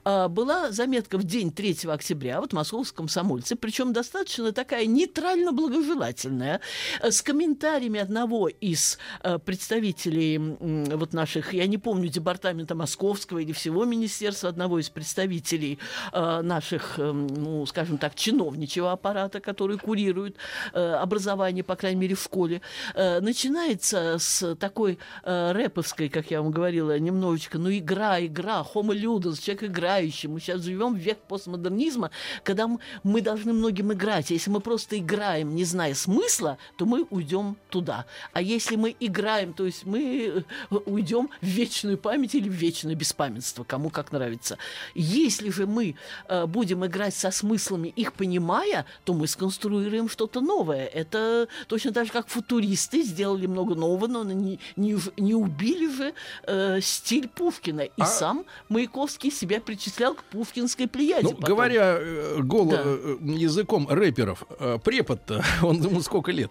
А, 0.03 0.29
была 0.29 0.73
заметка 0.73 1.19
в 1.19 1.25
день 1.25 1.53
3 1.53 1.81
октября, 1.89 2.41
вот 2.41 2.53
в 2.53 2.55
московском 2.55 3.05
комсомольце, 3.05 3.57
причем 3.57 3.93
достаточно 3.93 4.53
такая 4.53 4.87
нейтрально-благожелательная, 4.87 6.61
э, 7.03 7.11
с 7.11 7.21
комментариями 7.21 8.01
одного 8.01 8.49
из 8.49 8.99
э, 9.23 9.39
представителей 9.39 10.37
м, 10.37 10.85
вот 10.85 11.13
наших, 11.13 11.53
я 11.53 11.67
не 11.67 11.77
помню, 11.77 12.09
департамента 12.09 12.75
московского 12.75 13.41
или 13.41 13.53
всего 13.53 13.85
министерства, 13.85 14.49
одного 14.49 14.79
из 14.79 14.89
представителей 14.89 15.75
э, 15.75 15.90
наших, 16.13 16.99
э, 16.99 17.13
ну, 17.13 17.67
скажем 17.67 17.99
так, 17.99 18.15
чиновничьего 18.15 18.93
аппарата, 18.93 19.41
который 19.41 19.79
курирует 19.79 20.37
э, 20.73 20.93
образование, 20.95 21.65
по 21.65 21.77
крайней 21.77 22.01
мере, 22.01 22.15
в 22.15 22.23
школе, 22.23 22.61
э, 22.95 23.21
начинается 23.21 24.17
с 24.19 24.55
такой 24.57 24.99
э, 25.25 25.53
рэповской, 25.53 26.09
как 26.09 26.31
я 26.31 26.43
вам 26.43 26.51
говорила, 26.51 26.99
немножечко, 26.99 27.59
ну, 27.59 27.71
игра, 27.71 28.25
игра, 28.25 28.65
homo 28.75 28.95
ludens, 28.95 29.41
человек 29.43 29.65
играющий. 29.65 30.29
Мы 30.29 30.41
сейчас 30.41 30.63
живем 30.63 30.95
в 30.95 30.99
век 30.99 31.19
постмодернизма, 31.29 32.11
когда 32.43 32.69
мы 33.03 33.21
должны 33.21 33.53
многим 33.53 33.93
играть. 33.93 34.31
Если 34.31 34.51
мы 34.51 34.61
просто 34.61 34.99
играем, 34.99 35.55
не 35.55 35.65
зная 35.65 35.95
смысла, 35.95 36.59
то 36.77 36.87
мы 36.87 37.07
уйдем 37.11 37.57
туда. 37.69 38.07
А 38.33 38.43
если 38.43 38.77
мы 38.77 38.95
играем, 39.01 39.53
то 39.53 39.67
есть 39.67 39.87
мы 39.87 40.45
э, 40.71 40.75
уйдем 40.87 41.31
в 41.41 41.47
вечную 41.47 41.99
память 41.99 42.35
или 42.35 42.49
в 42.49 42.53
вечное 42.53 42.95
беспамятство, 42.95 43.65
кому 43.65 43.91
как 43.91 44.13
нравится. 44.13 44.59
Если 44.95 45.51
же 45.51 45.67
мы 45.71 45.95
э, 46.29 46.47
будем 46.47 46.85
играть 46.85 47.15
со 47.15 47.31
смыслами, 47.31 47.89
их 47.89 48.13
понимая, 48.13 48.85
то 49.05 49.15
мы 49.15 49.27
сконструируем 49.27 50.09
что-то 50.09 50.41
новое. 50.41 50.87
Это 50.87 51.49
точно 51.69 51.93
так 51.93 52.07
же, 52.07 52.13
как 52.13 52.29
футуристы 52.29 53.03
сделали 53.03 53.47
много 53.47 53.75
нового, 53.75 54.07
но 54.07 54.25
не, 54.25 54.59
не, 54.77 54.99
не 55.17 55.35
убили 55.35 55.89
же 55.91 56.13
э, 56.47 56.81
стиль 56.83 57.29
Пушкина. 57.29 57.83
И 57.83 57.91
А- 58.03 58.07
сам 58.07 58.45
Маяковский 58.69 59.31
себя 59.31 59.61
причислял 59.61 60.15
к 60.15 60.23
пушкинской 60.25 60.89
плеяде. 60.89 61.23
Ну, 61.23 61.31
потом. 61.31 61.45
говоря 61.45 61.97
э, 61.99 62.39
голо- 62.41 62.71
Да. 62.71 62.83
э, 62.85 63.17
языком 63.23 63.87
рэперов, 63.89 64.45
э, 64.59 64.79
препод-то, 64.83 65.43
он 65.63 65.81
ему 65.83 66.03
сколько 66.03 66.33
лет? 66.33 66.51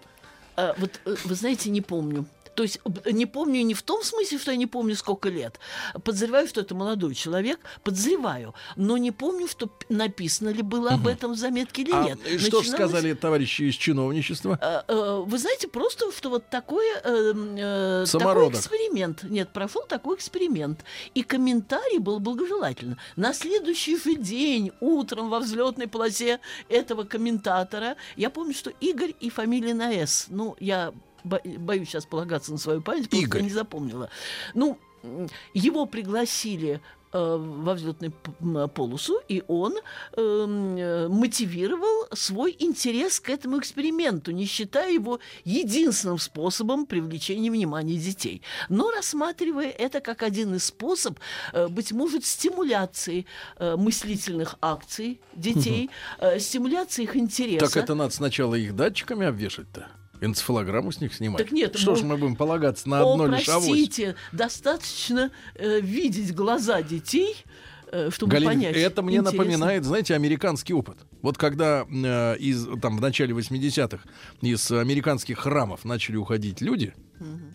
А, 0.56 0.74
вот 0.78 1.00
вы 1.04 1.34
знаете, 1.34 1.70
не 1.70 1.80
помню. 1.80 2.24
То 2.60 2.64
есть 2.64 2.78
не 3.10 3.24
помню 3.24 3.62
не 3.62 3.72
в 3.72 3.80
том 3.82 4.02
смысле, 4.02 4.38
что 4.38 4.50
я 4.50 4.58
не 4.58 4.66
помню, 4.66 4.94
сколько 4.94 5.30
лет. 5.30 5.58
Подозреваю, 6.04 6.46
что 6.46 6.60
это 6.60 6.74
молодой 6.74 7.14
человек. 7.14 7.58
Подозреваю. 7.82 8.54
Но 8.76 8.98
не 8.98 9.12
помню, 9.12 9.48
что 9.48 9.70
написано 9.88 10.50
ли 10.50 10.60
было 10.60 10.90
об 10.90 11.06
этом 11.06 11.32
в 11.32 11.38
заметке 11.38 11.80
или 11.80 11.92
А 11.92 12.04
нет. 12.04 12.18
и 12.26 12.36
что 12.36 12.58
Начиналось- 12.58 12.68
сказали 12.68 13.14
товарищи 13.14 13.62
из 13.62 13.76
чиновничества? 13.76 14.58
Э, 14.60 14.82
э, 14.92 15.24
Вы 15.26 15.38
знаете, 15.38 15.68
просто 15.68 16.12
что 16.12 16.28
вот 16.28 16.50
такой, 16.50 16.84
э, 17.02 17.32
э, 17.56 18.04
такой 18.12 18.50
эксперимент. 18.50 19.22
Нет, 19.22 19.54
прошел 19.54 19.84
такой 19.88 20.16
эксперимент. 20.16 20.84
И 21.14 21.22
комментарий 21.22 21.96
был 21.96 22.20
благожелательно. 22.20 22.98
На 23.16 23.32
следующий 23.32 23.96
же 23.96 24.16
день, 24.16 24.70
утром 24.80 25.30
во 25.30 25.38
взлетной 25.40 25.88
полосе 25.88 26.40
этого 26.68 27.04
комментатора, 27.04 27.96
я 28.16 28.28
помню, 28.28 28.52
что 28.52 28.68
Игорь 28.80 29.14
и 29.18 29.30
фамилия 29.30 29.72
на 29.72 29.90
«С». 29.94 30.26
Ну, 30.28 30.56
я 30.60 30.92
бо- 31.24 31.40
боюсь 31.44 31.88
сейчас 31.88 32.06
полагаться 32.06 32.52
на 32.52 32.58
свою 32.58 32.80
память, 32.80 33.08
просто 33.10 33.26
Игорь. 33.26 33.42
не 33.42 33.50
запомнила. 33.50 34.10
Ну, 34.54 34.78
его 35.54 35.86
пригласили 35.86 36.80
э, 37.12 37.36
во 37.38 37.74
взлетную 37.74 38.12
полосу, 38.68 39.20
и 39.28 39.42
он 39.48 39.74
эм, 40.16 40.76
э, 40.76 41.08
мотивировал 41.08 42.06
свой 42.12 42.54
интерес 42.58 43.18
к 43.18 43.30
этому 43.30 43.58
эксперименту, 43.58 44.30
не 44.30 44.44
считая 44.44 44.92
его 44.92 45.18
единственным 45.44 46.18
способом 46.18 46.86
привлечения 46.86 47.50
внимания 47.50 47.96
детей, 47.96 48.42
но 48.68 48.90
рассматривая 48.90 49.70
это 49.70 50.00
как 50.00 50.22
один 50.22 50.54
из 50.54 50.64
способ, 50.66 51.18
э, 51.52 51.66
быть 51.68 51.92
может, 51.92 52.24
стимуляции 52.26 53.26
э, 53.56 53.76
мыслительных 53.76 54.56
акций 54.60 55.20
детей, 55.34 55.90
э, 56.18 56.38
стимуляции 56.38 57.04
их 57.04 57.16
интереса. 57.16 57.66
Так 57.66 57.76
это 57.82 57.94
надо 57.94 58.14
сначала 58.14 58.54
их 58.54 58.76
датчиками 58.76 59.26
обвешать-то. 59.26 59.88
Энцефалограмму 60.20 60.92
с 60.92 61.00
них 61.00 61.14
снимать. 61.14 61.38
Так 61.42 61.52
нет, 61.52 61.76
Что 61.78 61.94
ж 61.94 62.02
мы- 62.02 62.08
мы 62.10 62.16
будем 62.18 62.36
полагаться 62.36 62.88
на 62.88 63.02
О, 63.02 63.12
одно 63.12 63.26
лишь 63.26 63.48
авось? 63.48 63.66
простите, 63.66 64.16
достаточно 64.32 65.30
э, 65.54 65.80
видеть 65.80 66.34
глаза 66.34 66.82
детей, 66.82 67.36
э, 67.92 68.10
чтобы 68.12 68.32
Галина, 68.32 68.50
понять. 68.52 68.76
это 68.76 69.02
мне 69.02 69.16
интересно. 69.18 69.38
напоминает, 69.38 69.84
знаете, 69.84 70.14
американский 70.14 70.74
опыт. 70.74 70.98
Вот 71.22 71.38
когда 71.38 71.86
э, 71.90 72.36
из, 72.38 72.66
там, 72.80 72.98
в 72.98 73.00
начале 73.00 73.32
80-х 73.34 74.02
из 74.42 74.70
американских 74.70 75.38
храмов 75.38 75.84
начали 75.84 76.16
уходить 76.16 76.60
люди, 76.60 76.94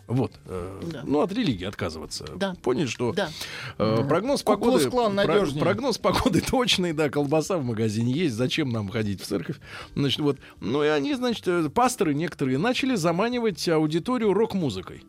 вот, 0.08 0.32
э, 0.46 0.82
Да. 0.92 1.04
ну, 1.06 1.22
от 1.22 1.32
религии 1.32 1.66
отказываться. 1.66 2.26
Да. 2.36 2.56
Поняли, 2.62 2.86
что 2.88 3.14
Да. 3.14 3.30
э, 3.78 4.06
прогноз 4.08 4.44
погоды... 4.44 4.84
Ку-клукс-клан 4.86 5.16
про- 5.26 5.46
прогноз 5.60 5.98
погоды 5.98 6.42
точный, 6.42 6.94
да, 6.94 7.10
колбаса 7.10 7.58
в 7.58 7.64
магазине 7.64 8.12
есть, 8.14 8.36
зачем 8.36 8.70
нам 8.70 8.90
ходить 8.90 9.22
в 9.22 9.26
церковь? 9.26 9.58
Значит, 9.96 10.20
вот, 10.20 10.38
ну 10.62 10.84
и 10.84 10.88
они, 10.88 11.16
значит, 11.16 11.48
э, 11.48 11.70
пасторы 11.70 12.14
некоторые 12.14 12.58
начали 12.58 12.96
заманивать 12.96 13.68
аудиторию 13.70 14.34
рок-музыкой. 14.34 15.04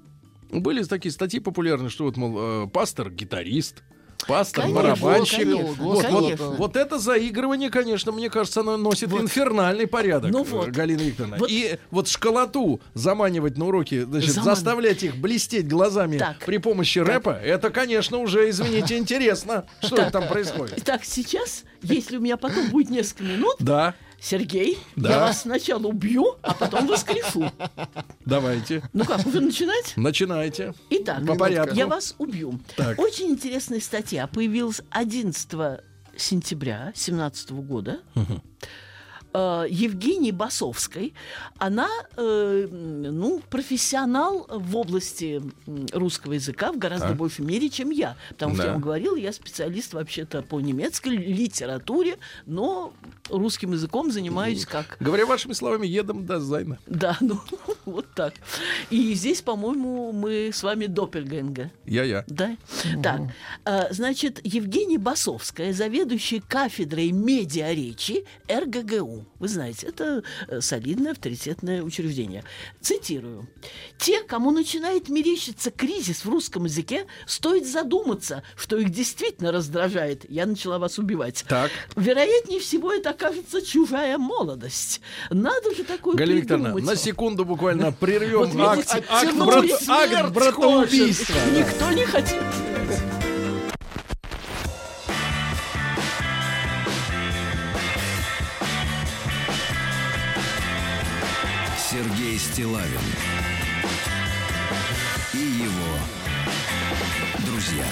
Были 0.51 0.83
такие 0.85 1.13
статьи 1.13 1.41
популярные, 1.41 1.91
что 1.91 2.05
вот, 2.05 2.17
мол, 2.17 2.37
э, 2.39 2.67
пастор, 2.69 3.11
гитарист, 3.11 3.83
пастор, 4.27 4.65
Конечно, 4.65 4.83
барабанщик. 4.83 5.39
конечно, 5.41 5.73
вот, 5.85 6.03
конечно. 6.05 6.47
вот, 6.47 6.59
вот 6.59 6.77
это 6.77 6.99
заигрывание, 6.99 7.71
конечно, 7.71 8.13
мне 8.13 8.31
кажется, 8.31 8.61
оно 8.61 8.77
носит 8.77 9.13
инфернальный 9.13 9.87
порядок, 9.87 10.31
Ну 10.33 10.43
вот. 10.45 10.69
Галина 10.69 11.01
Викторовна. 11.03 11.37
Вот. 11.39 11.51
И 11.51 11.79
вот 11.91 12.09
школоту 12.09 12.81
заманивать 12.95 13.57
на 13.57 13.67
уроки, 13.67 14.03
значит, 14.03 14.31
Заман- 14.35 14.45
заставлять 14.45 15.03
их 15.03 15.17
блестеть 15.17 15.69
глазами 15.69 16.19
Так. 16.19 16.39
при 16.45 16.59
помощи 16.59 16.99
рэпа, 16.99 17.31
это, 17.31 17.71
конечно, 17.71 18.19
уже, 18.19 18.49
извините, 18.51 18.97
интересно, 18.99 19.67
что 19.83 20.11
там 20.11 20.27
происходит. 20.29 20.75
Итак, 20.79 21.03
сейчас, 21.05 21.65
если 21.83 22.17
у 22.17 22.21
меня 22.21 22.37
потом 22.37 22.69
будет 22.71 22.91
несколько 22.91 23.25
минут, 23.25 23.57
Да, 23.59 23.95
Сергей, 24.21 24.79
Да. 24.97 25.11
я 25.11 25.21
вас 25.21 25.43
сначала 25.43 25.87
убью, 25.87 26.37
а 26.43 26.55
потом 26.55 26.87
воскрешу. 26.89 27.51
давайте, 28.25 28.83
Ну 28.93 29.05
как, 29.05 29.25
уже 29.27 29.41
начинать? 29.41 29.93
начинайте. 29.97 30.75
Итак, 30.91 31.25
По 31.27 31.35
порядку. 31.35 31.75
я 31.77 31.87
вас 31.87 32.15
убью. 32.19 32.59
Так. 32.77 32.99
Очень 32.99 33.31
интересная 33.31 33.81
статья 33.81 34.27
появилась 34.27 34.81
11 34.91 35.81
сентября 36.17 36.93
2017 36.95 37.51
года. 37.53 38.01
Э, 39.39 39.67
Евгении 39.69 40.31
Басовской. 40.31 41.13
Она, 41.59 41.89
э, 42.17 42.67
ну, 42.71 43.43
профессионал 43.51 44.47
в 44.49 44.75
области 44.77 45.43
русского 45.93 46.33
языка 46.35 46.73
в 46.73 46.79
гораздо 46.79 47.09
Так. 47.09 47.17
большей 47.19 47.45
мере, 47.45 47.69
чем 47.69 47.91
я. 47.91 48.17
Потому 48.31 48.55
что 48.55 48.63
Да. 48.63 48.67
я 48.69 48.73
вам 48.73 48.81
говорила, 48.83 49.15
я 49.15 49.33
специалист 49.33 49.93
вообще-то 49.93 50.41
по 50.41 50.59
немецкой 50.61 51.17
литературе, 51.17 52.17
но 52.47 52.95
русским 53.29 53.73
языком 53.73 54.11
занимаюсь 54.11 54.65
как 54.65 54.97
Говоря 55.01 55.27
вашими 55.27 55.53
словами, 55.53 55.87
едом 55.87 56.25
до 56.25 56.41
Зайна. 56.41 56.79
да, 56.87 57.19
ну 57.21 57.39
вот 57.85 58.07
так. 58.15 58.33
И 58.89 59.13
здесь, 59.13 59.43
по-моему, 59.43 60.13
мы 60.13 60.51
с 60.51 60.63
вами 60.63 60.87
доппельгенга. 60.87 61.71
Я-я. 61.85 62.25
Да? 62.27 62.57
Так, 63.03 63.21
а, 63.67 63.89
значит, 63.91 64.41
Евгения 64.45 64.99
Басовская, 64.99 65.75
заведующая 65.75 66.41
кафедрой 66.41 67.11
медиаречи 67.13 68.25
РГГУ. 68.49 69.26
Вы 69.39 69.49
знаете, 69.49 69.87
это 69.89 70.23
э, 70.49 70.61
солидное 70.61 71.13
авторитетное 71.13 71.83
учреждение. 71.83 72.45
Цитирую. 72.81 73.49
«Те, 73.99 74.23
кому 74.23 74.51
начинает 74.51 75.09
мерещиться 75.09 75.71
кризис 75.71 76.25
в 76.25 76.29
русском 76.29 76.65
языке, 76.65 77.07
стоит 77.27 77.67
задуматься, 77.67 78.43
что 78.57 78.77
их 78.79 78.91
действительно 78.91 79.53
раздражает. 79.53 80.25
Я 80.31 80.47
начала 80.47 80.79
вас 80.79 80.99
убивать. 80.99 81.45
Так. 81.49 81.71
Вероятнее 81.97 82.61
всего, 82.61 82.93
это 82.93 83.11
окажется 83.11 83.61
чужая 83.61 84.17
молодость. 84.19 85.01
Надо 85.31 85.75
же 85.75 85.85
такое 85.85 86.17
Галина 86.17 86.39
Викторовна, 86.41 86.75
на 86.79 86.97
секунду 86.97 87.45
буквально 87.45 87.93
прервем 87.93 88.51
Вот 88.51 88.61
акт, 88.61 88.95
видите, 88.95 89.05
акт, 89.09 89.37
брат- 89.37 89.89
акт 89.89 90.33
братоубийства. 90.33 91.35
Никто 91.55 91.91
не 91.93 92.05
хотел. 92.05 92.43
Сергей 102.37 102.39
Стилавин 102.39 103.01
и 105.33 105.39
его 105.39 105.99
друзья. 107.47 107.87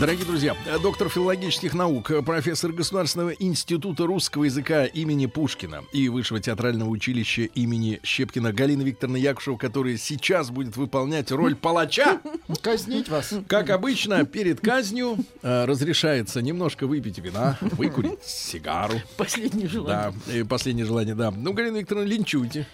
Дорогие 0.00 0.24
друзья, 0.24 0.56
э, 0.66 0.78
доктор 0.78 1.08
филологических 1.08 1.74
наук, 1.74 2.10
э, 2.10 2.22
профессор 2.22 2.72
Государственного 2.72 3.30
института 3.30 4.06
русского 4.06 4.44
языка 4.44 4.86
имени 4.86 5.26
Пушкина 5.26 5.84
и 5.92 6.08
Высшего 6.08 6.40
театрального 6.40 6.88
училища 6.88 7.42
имени 7.42 8.00
Щепкина 8.02 8.52
Галина 8.52 8.82
Викторовна 8.82 9.18
Якушева, 9.18 9.58
которая 9.58 9.96
сейчас 9.98 10.50
будет 10.50 10.76
выполнять 10.76 11.30
роль 11.30 11.54
палача. 11.54 12.20
Казнить 12.62 13.08
вас. 13.10 13.34
Как 13.46 13.70
обычно, 13.70 14.24
перед 14.24 14.60
казнью 14.60 15.18
э, 15.42 15.64
разрешается 15.66 16.40
немножко 16.40 16.86
выпить 16.86 17.18
вина, 17.18 17.58
выкурить 17.60 18.24
сигару. 18.24 18.94
Последнее 19.16 19.68
желание. 19.68 20.14
Да, 20.26 20.32
и 20.32 20.42
последнее 20.42 20.86
желание, 20.86 21.14
да. 21.14 21.30
Ну, 21.30 21.52
Галина 21.52 21.76
Викторовна, 21.76 22.06
линчуйте. 22.06 22.66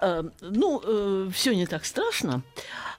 Э, 0.00 0.22
ну, 0.40 1.30
все 1.30 1.54
не 1.54 1.66
так 1.66 1.84
страшно. 1.84 2.42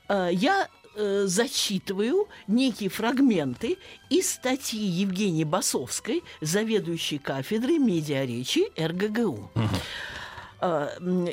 Э, 0.08 0.30
я 0.32 0.68
э, 0.96 1.24
зачитываю 1.28 2.28
некие 2.48 2.90
фрагменты 2.90 3.78
из 4.10 4.32
статьи 4.32 4.80
Евгении 4.80 5.44
Басовской, 5.44 6.24
заведующей 6.42 7.18
кафедрой 7.20 7.78
медиаречи 7.78 8.66
РГГУ. 8.80 9.52
М, 9.56 9.70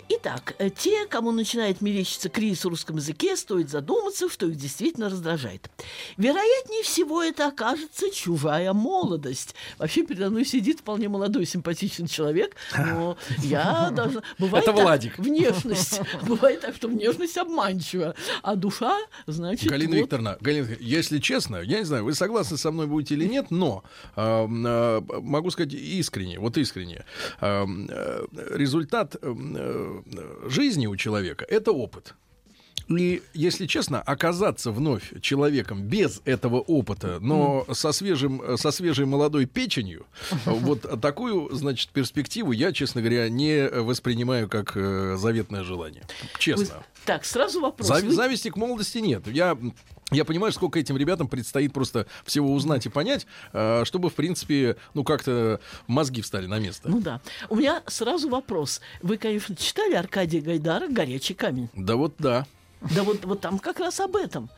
Итак, 0.09 0.55
э, 0.59 0.71
те, 0.71 1.07
кому 1.07 1.33
начинает 1.33 1.81
мерещиться 1.81 2.29
кризис 2.29 2.65
в 2.65 2.69
русском 2.69 2.97
языке, 2.97 3.37
стоит 3.37 3.71
задуматься, 3.71 4.29
что 4.29 4.47
их 4.47 4.57
действительно 4.57 5.09
раздражает. 5.09 5.71
Вероятнее 6.17 6.83
всего, 6.83 7.23
это 7.23 7.49
окажется 7.49 8.11
чужая 8.11 8.73
молодость. 8.73 9.55
Вообще 9.79 10.03
передо 10.03 10.31
мной 10.31 10.45
сидит 10.45 10.81
вполне 10.81 11.09
молодой, 11.09 11.47
симпатичный 11.47 12.09
человек, 12.09 12.57
но 12.77 13.17
я 13.39 13.91
должна... 13.91 14.23
Бывает 14.39 14.65
Это 14.65 14.75
так, 14.75 14.85
Владик. 14.85 15.19
Внешность. 15.19 16.01
Бывает 16.23 16.61
так, 16.61 16.77
что 16.77 16.89
внешность 16.89 17.37
обманчива, 17.39 18.15
а 18.43 18.57
душа, 18.57 18.99
значит... 19.27 19.69
Галина 19.69 19.95
вот- 19.95 20.03
Викторовна, 20.03 20.37
Галина 20.41 20.65
Викторовна, 20.65 20.87
если 20.87 21.19
честно, 21.19 21.57
я 21.57 21.79
не 21.79 21.85
знаю, 21.85 22.05
вы 22.05 22.15
согласны 22.15 22.57
со 22.57 22.71
мной 22.71 22.87
будете 22.87 23.15
или 23.15 23.27
нет, 23.27 23.51
но 23.51 23.85
э, 24.17 24.21
э, 24.23 25.01
могу 25.21 25.51
сказать 25.51 25.73
искренне, 25.73 26.39
вот 26.39 26.57
искренне, 26.59 27.05
э, 27.41 27.67
результат 28.51 29.17
жизни 30.49 30.87
у 30.87 30.97
человека— 30.97 31.45
это 31.49 31.73
опыт. 31.73 32.15
И, 32.99 33.23
если 33.35 33.67
честно, 33.67 34.01
оказаться 34.01 34.71
вновь 34.71 35.21
человеком 35.21 35.83
без 35.83 36.21
этого 36.25 36.57
опыта, 36.61 37.19
но 37.21 37.67
со, 37.73 37.93
свежим, 37.93 38.57
со 38.57 38.71
свежей 38.71 39.07
молодой 39.07 39.47
печенью, 39.47 40.07
вот 40.47 41.01
такую, 41.01 41.55
значит, 41.55 41.91
перспективу 41.91 42.53
я, 42.53 42.73
честно 42.73 43.01
говоря, 43.01 43.29
не 43.29 43.69
воспринимаю 43.69 44.49
как 44.49 44.73
э, 44.77 45.17
заветное 45.19 45.65
желание. 45.65 46.03
Вы- 46.03 46.29
Честно. 46.39 46.85
Так, 47.05 47.25
сразу 47.25 47.61
вопрос. 47.61 47.89
Зави- 47.91 48.07
Вы- 48.09 48.15
Зависти 48.15 48.49
к 48.51 48.57
молодости 48.57 48.99
нет. 48.99 49.27
Я 49.27 49.57
я 50.11 50.27
понимаю, 50.27 50.53
сколько 50.53 50.79
этим 50.79 50.99
ребятам 50.99 51.27
предстоит 51.27 51.73
просто 51.73 52.07
всего 52.27 52.53
узнать 52.53 52.85
и 52.85 52.91
понять, 52.91 53.27
э, 53.55 53.85
чтобы, 53.87 54.11
в 54.11 54.15
принципе, 54.15 54.77
ну, 54.93 55.05
как-то 55.05 55.59
мозги 55.87 56.21
встали 56.21 56.45
на 56.47 56.59
место. 56.59 56.91
Ну 56.91 57.01
да. 57.01 57.23
У 57.49 57.57
меня 57.57 57.83
сразу 57.87 58.29
вопрос. 58.29 58.83
Вы, 59.01 59.17
конечно, 59.17 59.57
читали 59.57 59.95
Аркадия 59.95 60.43
Гайдара 60.43 60.87
«Горячий 60.89 61.33
камень». 61.33 61.71
Да 61.75 61.97
вот 61.97 62.15
да. 62.19 62.47
Да 62.91 63.03
вот, 63.03 63.25
вот 63.25 63.41
там 63.41 63.59
как 63.59 63.81
раз 63.81 64.01
об 64.01 64.17
этом. 64.17 64.51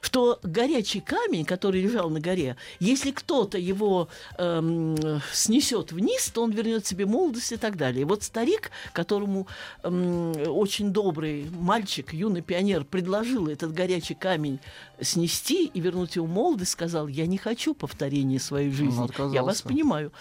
Что 0.00 0.38
горячий 0.42 1.00
камень, 1.00 1.44
который 1.44 1.82
лежал 1.82 2.08
на 2.08 2.20
горе, 2.20 2.56
если 2.78 3.10
кто-то 3.10 3.58
его 3.58 4.08
эм, 4.38 4.96
снесет 5.30 5.92
вниз, 5.92 6.30
то 6.30 6.42
он 6.42 6.52
вернет 6.52 6.86
себе 6.86 7.04
молодость 7.04 7.52
и 7.52 7.56
так 7.56 7.76
далее. 7.76 8.02
И 8.02 8.04
вот 8.04 8.22
старик, 8.22 8.70
которому 8.94 9.46
эм, 9.82 10.32
очень 10.48 10.90
добрый 10.92 11.50
мальчик, 11.50 12.14
юный 12.14 12.40
пионер, 12.40 12.84
предложил 12.84 13.48
этот 13.48 13.74
горячий 13.74 14.14
камень 14.14 14.58
снести 15.02 15.66
и 15.66 15.80
вернуть 15.80 16.16
его 16.16 16.26
молодость, 16.26 16.72
сказал, 16.72 17.06
я 17.06 17.26
не 17.26 17.36
хочу 17.36 17.74
повторения 17.74 18.40
своей 18.40 18.70
жизни. 18.70 19.04
отказался. 19.04 19.34
я 19.34 19.42
вас 19.42 19.60
понимаю. 19.60 20.12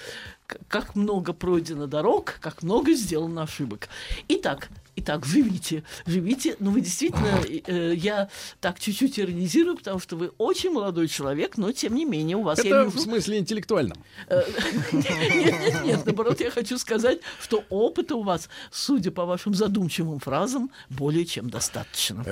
Как 0.68 0.96
много 0.96 1.32
пройдено 1.32 1.88
дорог, 1.88 2.40
как 2.42 2.64
много 2.64 2.94
сделано 2.94 3.44
ошибок. 3.44 3.88
Итак, 4.28 4.70
Итак, 5.00 5.26
живите, 5.26 5.84
живите. 6.06 6.58
Ну, 6.60 6.72
вы 6.72 6.82
действительно, 6.82 7.42
э, 7.48 7.94
я 7.96 8.28
так 8.60 8.82
чуть-чуть 8.82 9.18
иронизирую, 9.18 9.78
потому 9.78 10.00
что 10.00 10.18
вы 10.18 10.32
очень 10.38 10.72
молодой 10.72 11.08
человек, 11.08 11.58
но 11.58 11.72
тем 11.72 11.96
не 11.96 12.04
менее 12.04 12.36
у 12.36 12.44
вас 12.44 12.62
я 12.64 12.70
Это 12.70 12.84
вижу... 12.84 12.98
в 12.98 13.00
смысле 13.00 13.38
интеллектуальном. 13.38 13.98
Э, 14.28 14.42
Нет, 14.92 15.14
нет, 15.32 15.84
нет, 15.86 16.06
наоборот, 16.06 16.42
я 16.42 16.52
хочу 16.52 16.78
сказать, 16.78 17.20
что 17.42 17.64
опыта 17.70 18.16
у 18.16 18.24
вас, 18.24 18.50
судя 18.72 19.12
по 19.12 19.26
вашим 19.26 19.54
задумчивым 19.54 20.20
фразам, 20.20 20.70
более 20.90 21.26
чем 21.26 21.50
достаточно. 21.50 22.26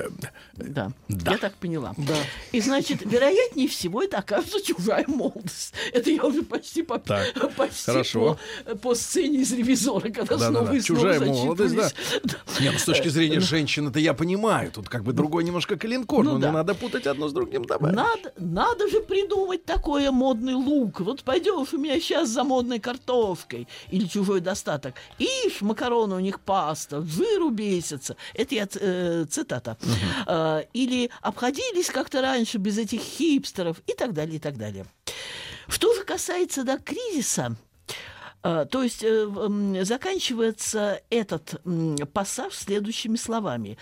Да, 0.53 0.91
я 1.07 1.37
так 1.37 1.53
поняла. 1.55 1.95
И 2.51 2.59
значит, 2.59 3.01
вероятнее 3.05 3.69
всего, 3.69 4.03
это 4.03 4.17
окажется 4.17 4.61
чужая 4.61 5.05
молодость. 5.07 5.73
Это 5.93 6.09
я 6.11 6.23
уже 6.25 6.41
почти 6.41 6.83
по, 6.83 6.99
почти 7.57 7.91
по, 8.81 8.95
сцене 8.95 9.39
из 9.39 9.53
ревизора, 9.53 10.09
когда 10.09 10.37
снова 10.37 10.73
и 10.73 10.81
снова 10.81 11.01
чужая 11.01 11.19
молодость, 11.21 11.75
да. 11.75 11.91
Нет, 12.59 12.73
ну, 12.73 12.79
с 12.79 12.83
точки 12.83 13.07
зрения 13.07 13.39
женщины-то 13.39 13.99
я 13.99 14.13
понимаю. 14.13 14.71
Тут 14.71 14.89
как 14.89 15.03
бы 15.03 15.13
другой 15.13 15.43
немножко 15.43 15.77
коленкор, 15.77 16.23
Ну 16.23 16.33
но 16.33 16.39
да. 16.39 16.47
не 16.47 16.53
надо 16.53 16.75
путать 16.75 17.07
одно 17.07 17.27
с 17.27 17.33
другим. 17.33 17.65
Давай. 17.65 17.93
Надо, 17.93 18.33
надо 18.37 18.87
же 18.89 19.01
придумать 19.01 19.65
такое 19.65 20.11
модный 20.11 20.53
лук. 20.53 20.99
Вот 21.01 21.23
пойдешь 21.23 21.73
у 21.73 21.77
меня 21.77 21.99
сейчас 21.99 22.29
за 22.29 22.43
модной 22.43 22.79
картошкой 22.79 23.67
или 23.91 24.05
чужой 24.07 24.41
достаток. 24.41 24.95
Ишь, 25.19 25.61
макароны 25.61 26.15
у 26.15 26.19
них 26.19 26.39
паста, 26.39 27.01
жиру 27.01 27.49
бесится. 27.49 28.15
Это 28.33 28.55
я 28.55 28.67
э, 28.73 29.25
цитата. 29.29 29.77
А, 30.25 30.63
или 30.73 31.09
обходились 31.21 31.89
как-то 31.89 32.21
раньше 32.21 32.57
без 32.57 32.77
этих 32.77 33.01
хипстеров 33.01 33.77
и 33.87 33.93
так 33.93 34.13
далее, 34.13 34.37
и 34.37 34.39
так 34.39 34.57
далее. 34.57 34.85
Что 35.67 35.93
же 35.93 36.03
касается 36.03 36.63
до 36.63 36.77
кризиса, 36.77 37.55
то 38.41 38.83
есть 38.83 39.03
э, 39.03 39.83
заканчивается 39.83 41.01
этот 41.09 41.61
пассаж 42.13 42.53
следующими 42.53 43.15
словами. 43.15 43.77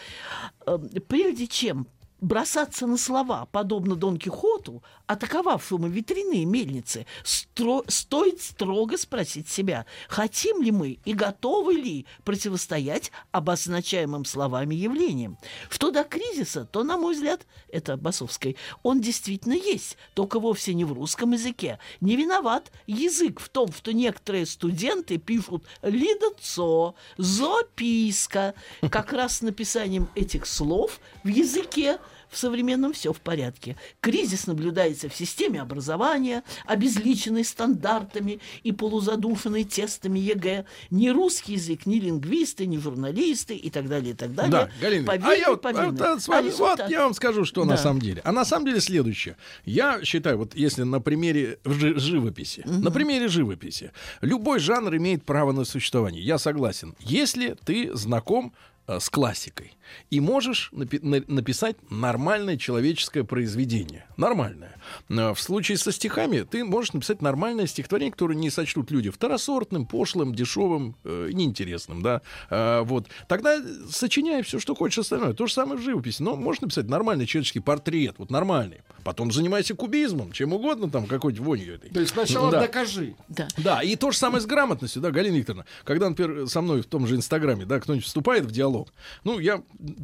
Э, 0.65 0.77
Прежде 1.07 1.47
чем 1.47 1.87
бросаться 2.25 2.87
на 2.87 2.97
слова, 2.97 3.47
подобно 3.51 3.95
Дон 3.95 4.17
Кихоту, 4.17 4.83
атаковавшему 5.05 5.87
и 5.87 6.45
мельницы, 6.45 7.05
стро- 7.23 7.85
стоит 7.87 8.41
строго 8.41 8.97
спросить 8.97 9.47
себя, 9.47 9.85
хотим 10.09 10.61
ли 10.61 10.71
мы 10.71 10.99
и 11.05 11.13
готовы 11.13 11.73
ли 11.73 12.07
противостоять 12.23 13.11
обозначаемым 13.31 14.25
словами 14.25 14.73
явлениям. 14.73 15.37
Что 15.69 15.91
до 15.91 16.03
кризиса, 16.03 16.65
то, 16.65 16.83
на 16.83 16.97
мой 16.97 17.13
взгляд, 17.13 17.45
это 17.69 17.95
Басовской, 17.95 18.57
он 18.81 19.01
действительно 19.01 19.53
есть, 19.53 19.97
только 20.15 20.39
вовсе 20.39 20.73
не 20.73 20.83
в 20.83 20.93
русском 20.93 21.33
языке. 21.33 21.77
Не 22.01 22.15
виноват 22.15 22.71
язык 22.87 23.39
в 23.39 23.49
том, 23.49 23.71
что 23.71 23.93
некоторые 23.93 24.47
студенты 24.47 25.19
пишут 25.19 25.63
«лидоцо», 25.83 26.95
«зописка». 27.17 28.55
Как 28.89 29.13
раз 29.13 29.37
с 29.37 29.41
написанием 29.41 30.09
этих 30.15 30.47
слов 30.47 30.99
в 31.23 31.27
языке 31.27 31.99
в 32.35 32.37
современном 32.37 32.91
все 32.91 33.13
в 33.13 33.21
порядке. 33.21 33.77
Кризис 34.01 34.45
наблюдается 34.45 35.07
в 35.07 35.15
системе 35.15 35.61
образования, 35.61 36.43
обезличенной 36.65 37.45
стандартами 37.45 38.39
и 38.63 38.73
полузадушенной 38.73 39.63
тестами 39.63 40.19
ЕГЭ. 40.19 40.65
Ни 40.91 41.07
русский 41.09 41.53
язык, 41.53 41.85
ни 41.85 41.95
лингвисты, 41.99 42.65
ни 42.65 42.77
журналисты 42.77 43.55
и 43.55 43.69
так 43.69 43.87
далее, 43.87 44.11
и 44.11 44.15
так 44.15 44.35
далее. 44.35 44.51
Да, 44.51 44.69
Галина, 44.81 45.05
Повинны, 45.07 45.27
а 45.27 45.33
я 45.33 45.49
вот, 45.51 45.61
повинны. 45.61 45.81
а 45.81 45.91
вот, 45.91 46.01
а, 46.01 46.37
А 46.37 46.41
результат? 46.41 46.79
вот 46.81 46.89
я 46.89 47.03
вам 47.03 47.13
скажу, 47.13 47.45
что 47.45 47.63
на 47.63 47.75
Да. 47.75 47.77
самом 47.77 48.01
деле. 48.01 48.21
А 48.25 48.31
на 48.33 48.43
самом 48.43 48.65
деле 48.65 48.81
следующее. 48.81 49.37
Я 49.63 50.03
считаю, 50.03 50.37
вот 50.37 50.55
если 50.55 50.83
на 50.83 50.99
примере 50.99 51.57
жи- 51.63 51.97
живописи, 51.97 52.63
на 52.65 52.91
примере 52.91 53.29
живописи, 53.29 53.91
любой 54.21 54.59
жанр 54.59 54.95
имеет 54.97 55.23
право 55.23 55.53
на 55.53 55.63
существование. 55.63 56.21
Я 56.21 56.37
согласен. 56.37 56.95
Если 56.99 57.55
ты 57.63 57.95
знаком 57.95 58.53
э, 58.87 58.99
с 58.99 59.09
классикой 59.09 59.71
и 60.09 60.19
можешь 60.19 60.69
напи- 60.73 60.99
на- 61.05 61.23
написать 61.33 61.75
нормальное 61.89 62.57
человеческое 62.57 63.23
произведение. 63.23 64.05
Нормальное. 64.17 64.75
Э, 65.09 65.33
В 65.33 65.39
случае 65.39 65.77
со 65.77 65.91
стихами 65.91 66.41
ты 66.41 66.63
можешь 66.63 66.93
написать 66.93 67.21
нормальное 67.21 67.67
стихотворение, 67.67 68.11
которое 68.11 68.35
не 68.35 68.49
сочтут 68.49 68.91
люди 68.91 69.09
второсортным, 69.09 69.85
пошлым, 69.85 70.33
дешевым, 70.35 70.95
э, 71.03 71.29
неинтересным, 71.33 72.01
да. 72.01 72.21
Э, 72.49 72.81
вот. 72.81 73.07
Тогда 73.27 73.61
сочиняй 73.89 74.41
все, 74.43 74.59
что 74.59 74.75
хочешь 74.75 74.99
остальное. 74.99 75.33
То 75.33 75.47
же 75.47 75.53
самое 75.53 75.79
в 75.79 75.83
живописи. 75.83 76.21
Но 76.21 76.35
можешь 76.35 76.61
написать 76.61 76.87
нормальный 76.87 77.25
человеческий 77.25 77.59
портрет, 77.59 78.15
вот 78.17 78.29
нормальный. 78.31 78.81
Потом 79.03 79.31
занимайся 79.31 79.75
кубизмом, 79.75 80.31
чем 80.31 80.53
угодно, 80.53 80.89
там, 80.89 81.05
какой-нибудь 81.05 81.45
вонью 81.45 81.75
этой. 81.75 81.91
То 81.91 81.99
есть 81.99 82.13
сначала 82.13 82.49
Да. 82.51 82.61
докажи. 82.61 83.15
Да. 83.27 83.47
Да, 83.57 83.81
и 83.83 83.95
то 83.95 84.11
же 84.11 84.17
самое 84.17 84.41
с 84.41 84.45
грамотностью, 84.47 85.01
да, 85.01 85.11
Галина 85.11 85.35
Викторовна. 85.35 85.65
Когда, 85.83 86.09
например, 86.09 86.47
со 86.47 86.61
мной 86.61 86.81
в 86.81 86.85
том 86.87 87.05
же 87.05 87.15
Инстаграме, 87.15 87.65
да, 87.65 87.79
кто-нибудь 87.79 88.05
вступает 88.05 88.45
в 88.45 88.51
диалог. 88.51 88.91
Ну, 89.23 89.37
я 89.39 89.61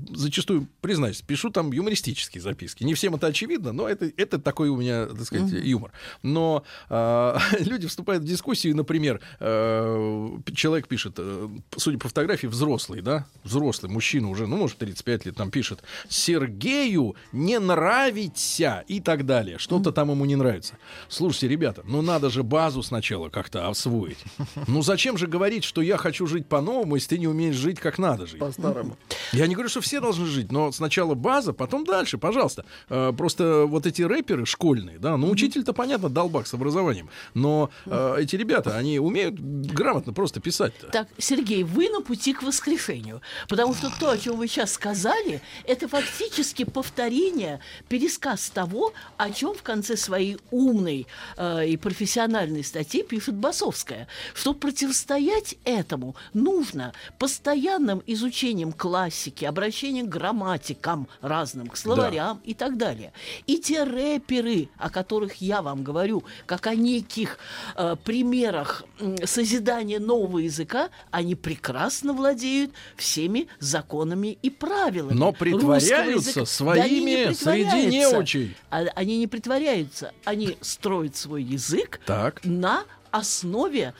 зачастую, 0.10 0.68
признаюсь, 0.82 1.22
пишу 1.22 1.50
там 1.50 1.72
юмористические 1.72 2.42
записки. 2.42 2.84
Не 2.84 2.94
всем 2.94 3.16
это 3.16 3.28
очевидно, 3.28 3.72
но 3.72 3.88
это, 3.88 4.12
это 4.18 4.40
такой 4.40 4.70
у 4.70 4.78
меня, 4.78 5.06
так 5.06 5.24
сказать, 5.24 5.52
юмор. 5.52 5.92
Но 6.24 6.64
э, 6.90 7.38
люди 7.60 7.88
вступают 7.88 8.24
в 8.24 8.28
дискуссию, 8.28 8.76
например, 8.76 9.22
э, 9.40 10.38
человек 10.54 10.88
пишет, 10.88 11.16
э, 11.18 11.50
судя 11.78 11.98
по 11.98 12.08
фотографии, 12.08 12.48
взрослый, 12.48 13.02
да, 13.02 13.26
взрослый 13.44 13.92
мужчина 13.92 14.30
уже, 14.30 14.48
ну, 14.48 14.58
может, 14.58 14.78
35 14.78 15.26
лет, 15.26 15.36
там 15.36 15.52
пишет, 15.52 15.82
Сергею 16.10 17.16
не 17.32 17.60
нравится 17.60 18.84
и 18.88 19.00
так 19.00 19.26
далее. 19.26 19.58
Что-то 19.58 19.92
там 19.92 20.12
ему 20.12 20.26
не 20.26 20.36
нравится. 20.36 20.78
Слушайте, 21.10 21.48
ребята, 21.48 21.84
ну 21.86 22.02
надо 22.02 22.30
же 22.30 22.44
базу 22.44 22.84
сначала 22.84 23.30
как-то 23.30 23.68
освоить. 23.68 24.18
Ну 24.68 24.82
зачем 24.82 25.18
же 25.18 25.28
говорить, 25.28 25.64
что 25.64 25.82
я 25.82 25.98
хочу 25.98 26.28
жить 26.28 26.48
по-новому, 26.48 26.96
если 26.96 27.10
ты 27.10 27.20
не 27.20 27.28
умеешь 27.28 27.56
жить 27.56 27.80
как 27.80 27.98
надо 27.98 28.26
жить? 28.26 28.40
По-старому. 28.40 28.98
Я 29.34 29.48
не 29.48 29.56
говорю, 29.62 29.70
что 29.70 29.82
все 29.82 30.00
должны 30.00 30.26
жить, 30.26 30.52
но 30.52 30.72
сначала 30.72 31.14
база, 31.14 31.54
потом 31.54 31.86
дальше, 31.86 32.18
пожалуйста. 32.18 32.66
Э, 32.90 33.14
Просто 33.16 33.66
вот 33.68 33.86
эти 33.86 34.02
рэперы 34.02 34.46
школьные, 34.46 34.98
да, 34.98 35.18
ну 35.18 35.30
учитель-то, 35.30 35.74
понятно, 35.74 36.10
долбак 36.10 36.48
с 36.48 36.54
образованием, 36.54 37.10
но 37.34 37.70
э, 37.86 38.16
эти 38.20 38.36
ребята, 38.36 38.76
они 38.78 39.00
умеют 39.00 39.40
грамотно 39.40 40.14
просто 40.14 40.40
писать-то. 40.40 40.88
Так, 40.88 41.08
Сергей, 41.18 41.64
вы 41.64 41.90
на 41.90 42.02
пути 42.02 42.34
к 42.34 42.44
воскрешению. 42.44 43.22
Потому 43.48 43.74
что 43.74 43.92
то, 44.00 44.10
о 44.10 44.18
чем 44.18 44.38
вы 44.38 44.48
сейчас 44.48 44.74
сказали, 44.74 45.42
это 45.66 45.88
фактически 45.88 46.64
повторение, 46.64 47.60
пересказ 47.90 48.50
того, 48.50 48.94
о 49.18 49.30
чем 49.32 49.54
в 49.54 49.62
конце 49.62 49.98
своей 49.98 50.38
умной 50.50 51.08
э, 51.38 51.68
и 51.68 51.78
профессиональной 51.78 52.64
статьи 52.64 53.04
пишет 53.04 53.36
Басовская. 53.36 54.08
Чтобы 54.34 54.60
противостоять 54.60 55.56
этому, 55.64 56.16
нужно 56.34 56.94
постоянным 57.20 58.02
изучением 58.08 58.72
классики, 58.72 59.46
обращением 59.52 60.08
к 60.08 60.10
грамматикам 60.10 61.08
разным, 61.22 61.68
к 61.68 61.78
словарям 61.78 62.42
и 62.44 62.54
так 62.54 62.78
далее. 62.78 63.14
И 63.48 63.58
те 63.60 63.84
рэперы, 63.84 64.70
о 64.78 64.90
которых 64.90 65.36
я 65.42 65.62
вам 65.62 65.84
говорю, 65.84 66.24
как 66.46 66.68
о 66.68 66.76
неких 66.76 67.38
э, 67.76 67.96
примерах 68.04 68.84
м, 69.00 69.16
созидания 69.26 70.00
нового 70.00 70.40
языка, 70.40 70.90
они 71.12 71.36
прекрасно 71.36 72.14
владеют 72.14 72.72
всеми 72.98 73.48
законами 73.60 74.38
и 74.42 74.50
правилами. 74.50 75.18
Но 75.18 75.32
притворяются 75.32 76.46
своими 76.46 76.84
они 76.84 77.00
не 77.28 77.34
среди 77.36 77.88
неучей. 77.88 78.56
А- 78.70 78.86
Они 78.96 79.18
не 79.20 79.28
притворяются, 79.28 80.12
они 80.26 80.58
строят 80.62 81.16
свой 81.16 81.44
язык 81.44 82.00
Так. 82.06 82.42
на 82.44 82.84
основе 83.12 83.94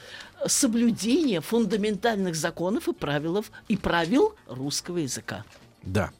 соблюдения 0.46 1.40
фундаментальных 1.40 2.34
законов 2.34 2.88
и 2.88 2.92
правил, 2.92 3.44
и 3.68 3.76
правил 3.76 4.34
русского 4.48 4.98
языка. 4.98 5.44
Да. 5.82 6.10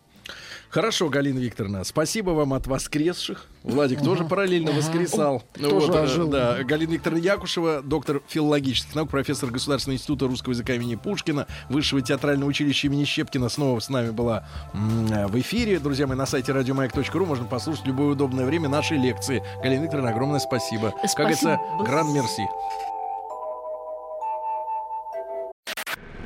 Хорошо, 0.70 1.10
Галина 1.10 1.38
Викторовна, 1.38 1.84
спасибо 1.84 2.30
вам 2.30 2.54
от 2.54 2.66
воскресших. 2.66 3.46
Владик 3.62 4.02
тоже 4.02 4.24
параллельно 4.24 4.72
воскресал. 4.72 5.42
Ну 5.58 5.68
Тоже 5.68 5.86
вот, 5.88 5.96
э, 5.96 6.02
ожил. 6.04 6.28
да. 6.28 6.62
Галина 6.64 6.92
Викторовна 6.92 7.22
Якушева, 7.22 7.82
доктор 7.82 8.22
филологических 8.26 8.94
наук, 8.94 9.10
профессор 9.10 9.50
Государственного 9.50 9.96
института 9.96 10.26
русского 10.28 10.52
языка 10.52 10.72
имени 10.72 10.94
Пушкина, 10.94 11.46
Высшего 11.68 12.00
театрального 12.00 12.48
училища 12.48 12.86
имени 12.86 13.04
Щепкина, 13.04 13.50
снова 13.50 13.80
с 13.80 13.90
нами 13.90 14.10
была 14.12 14.48
м, 14.72 15.06
в 15.28 15.38
эфире. 15.40 15.78
Друзья 15.78 16.06
мои, 16.06 16.16
на 16.16 16.24
сайте 16.24 16.52
радиомаяк.ру 16.52 17.26
можно 17.26 17.44
послушать 17.44 17.84
в 17.84 17.88
любое 17.88 18.12
удобное 18.12 18.46
время 18.46 18.70
наши 18.70 18.94
лекции. 18.94 19.42
Галина 19.62 19.82
Викторовна, 19.82 20.10
огромное 20.10 20.40
спасибо. 20.40 20.92
Как 21.02 21.10
Спасибо. 21.10 21.18
говорится, 21.18 21.60
гран 21.84 22.14
мерси. 22.14 22.46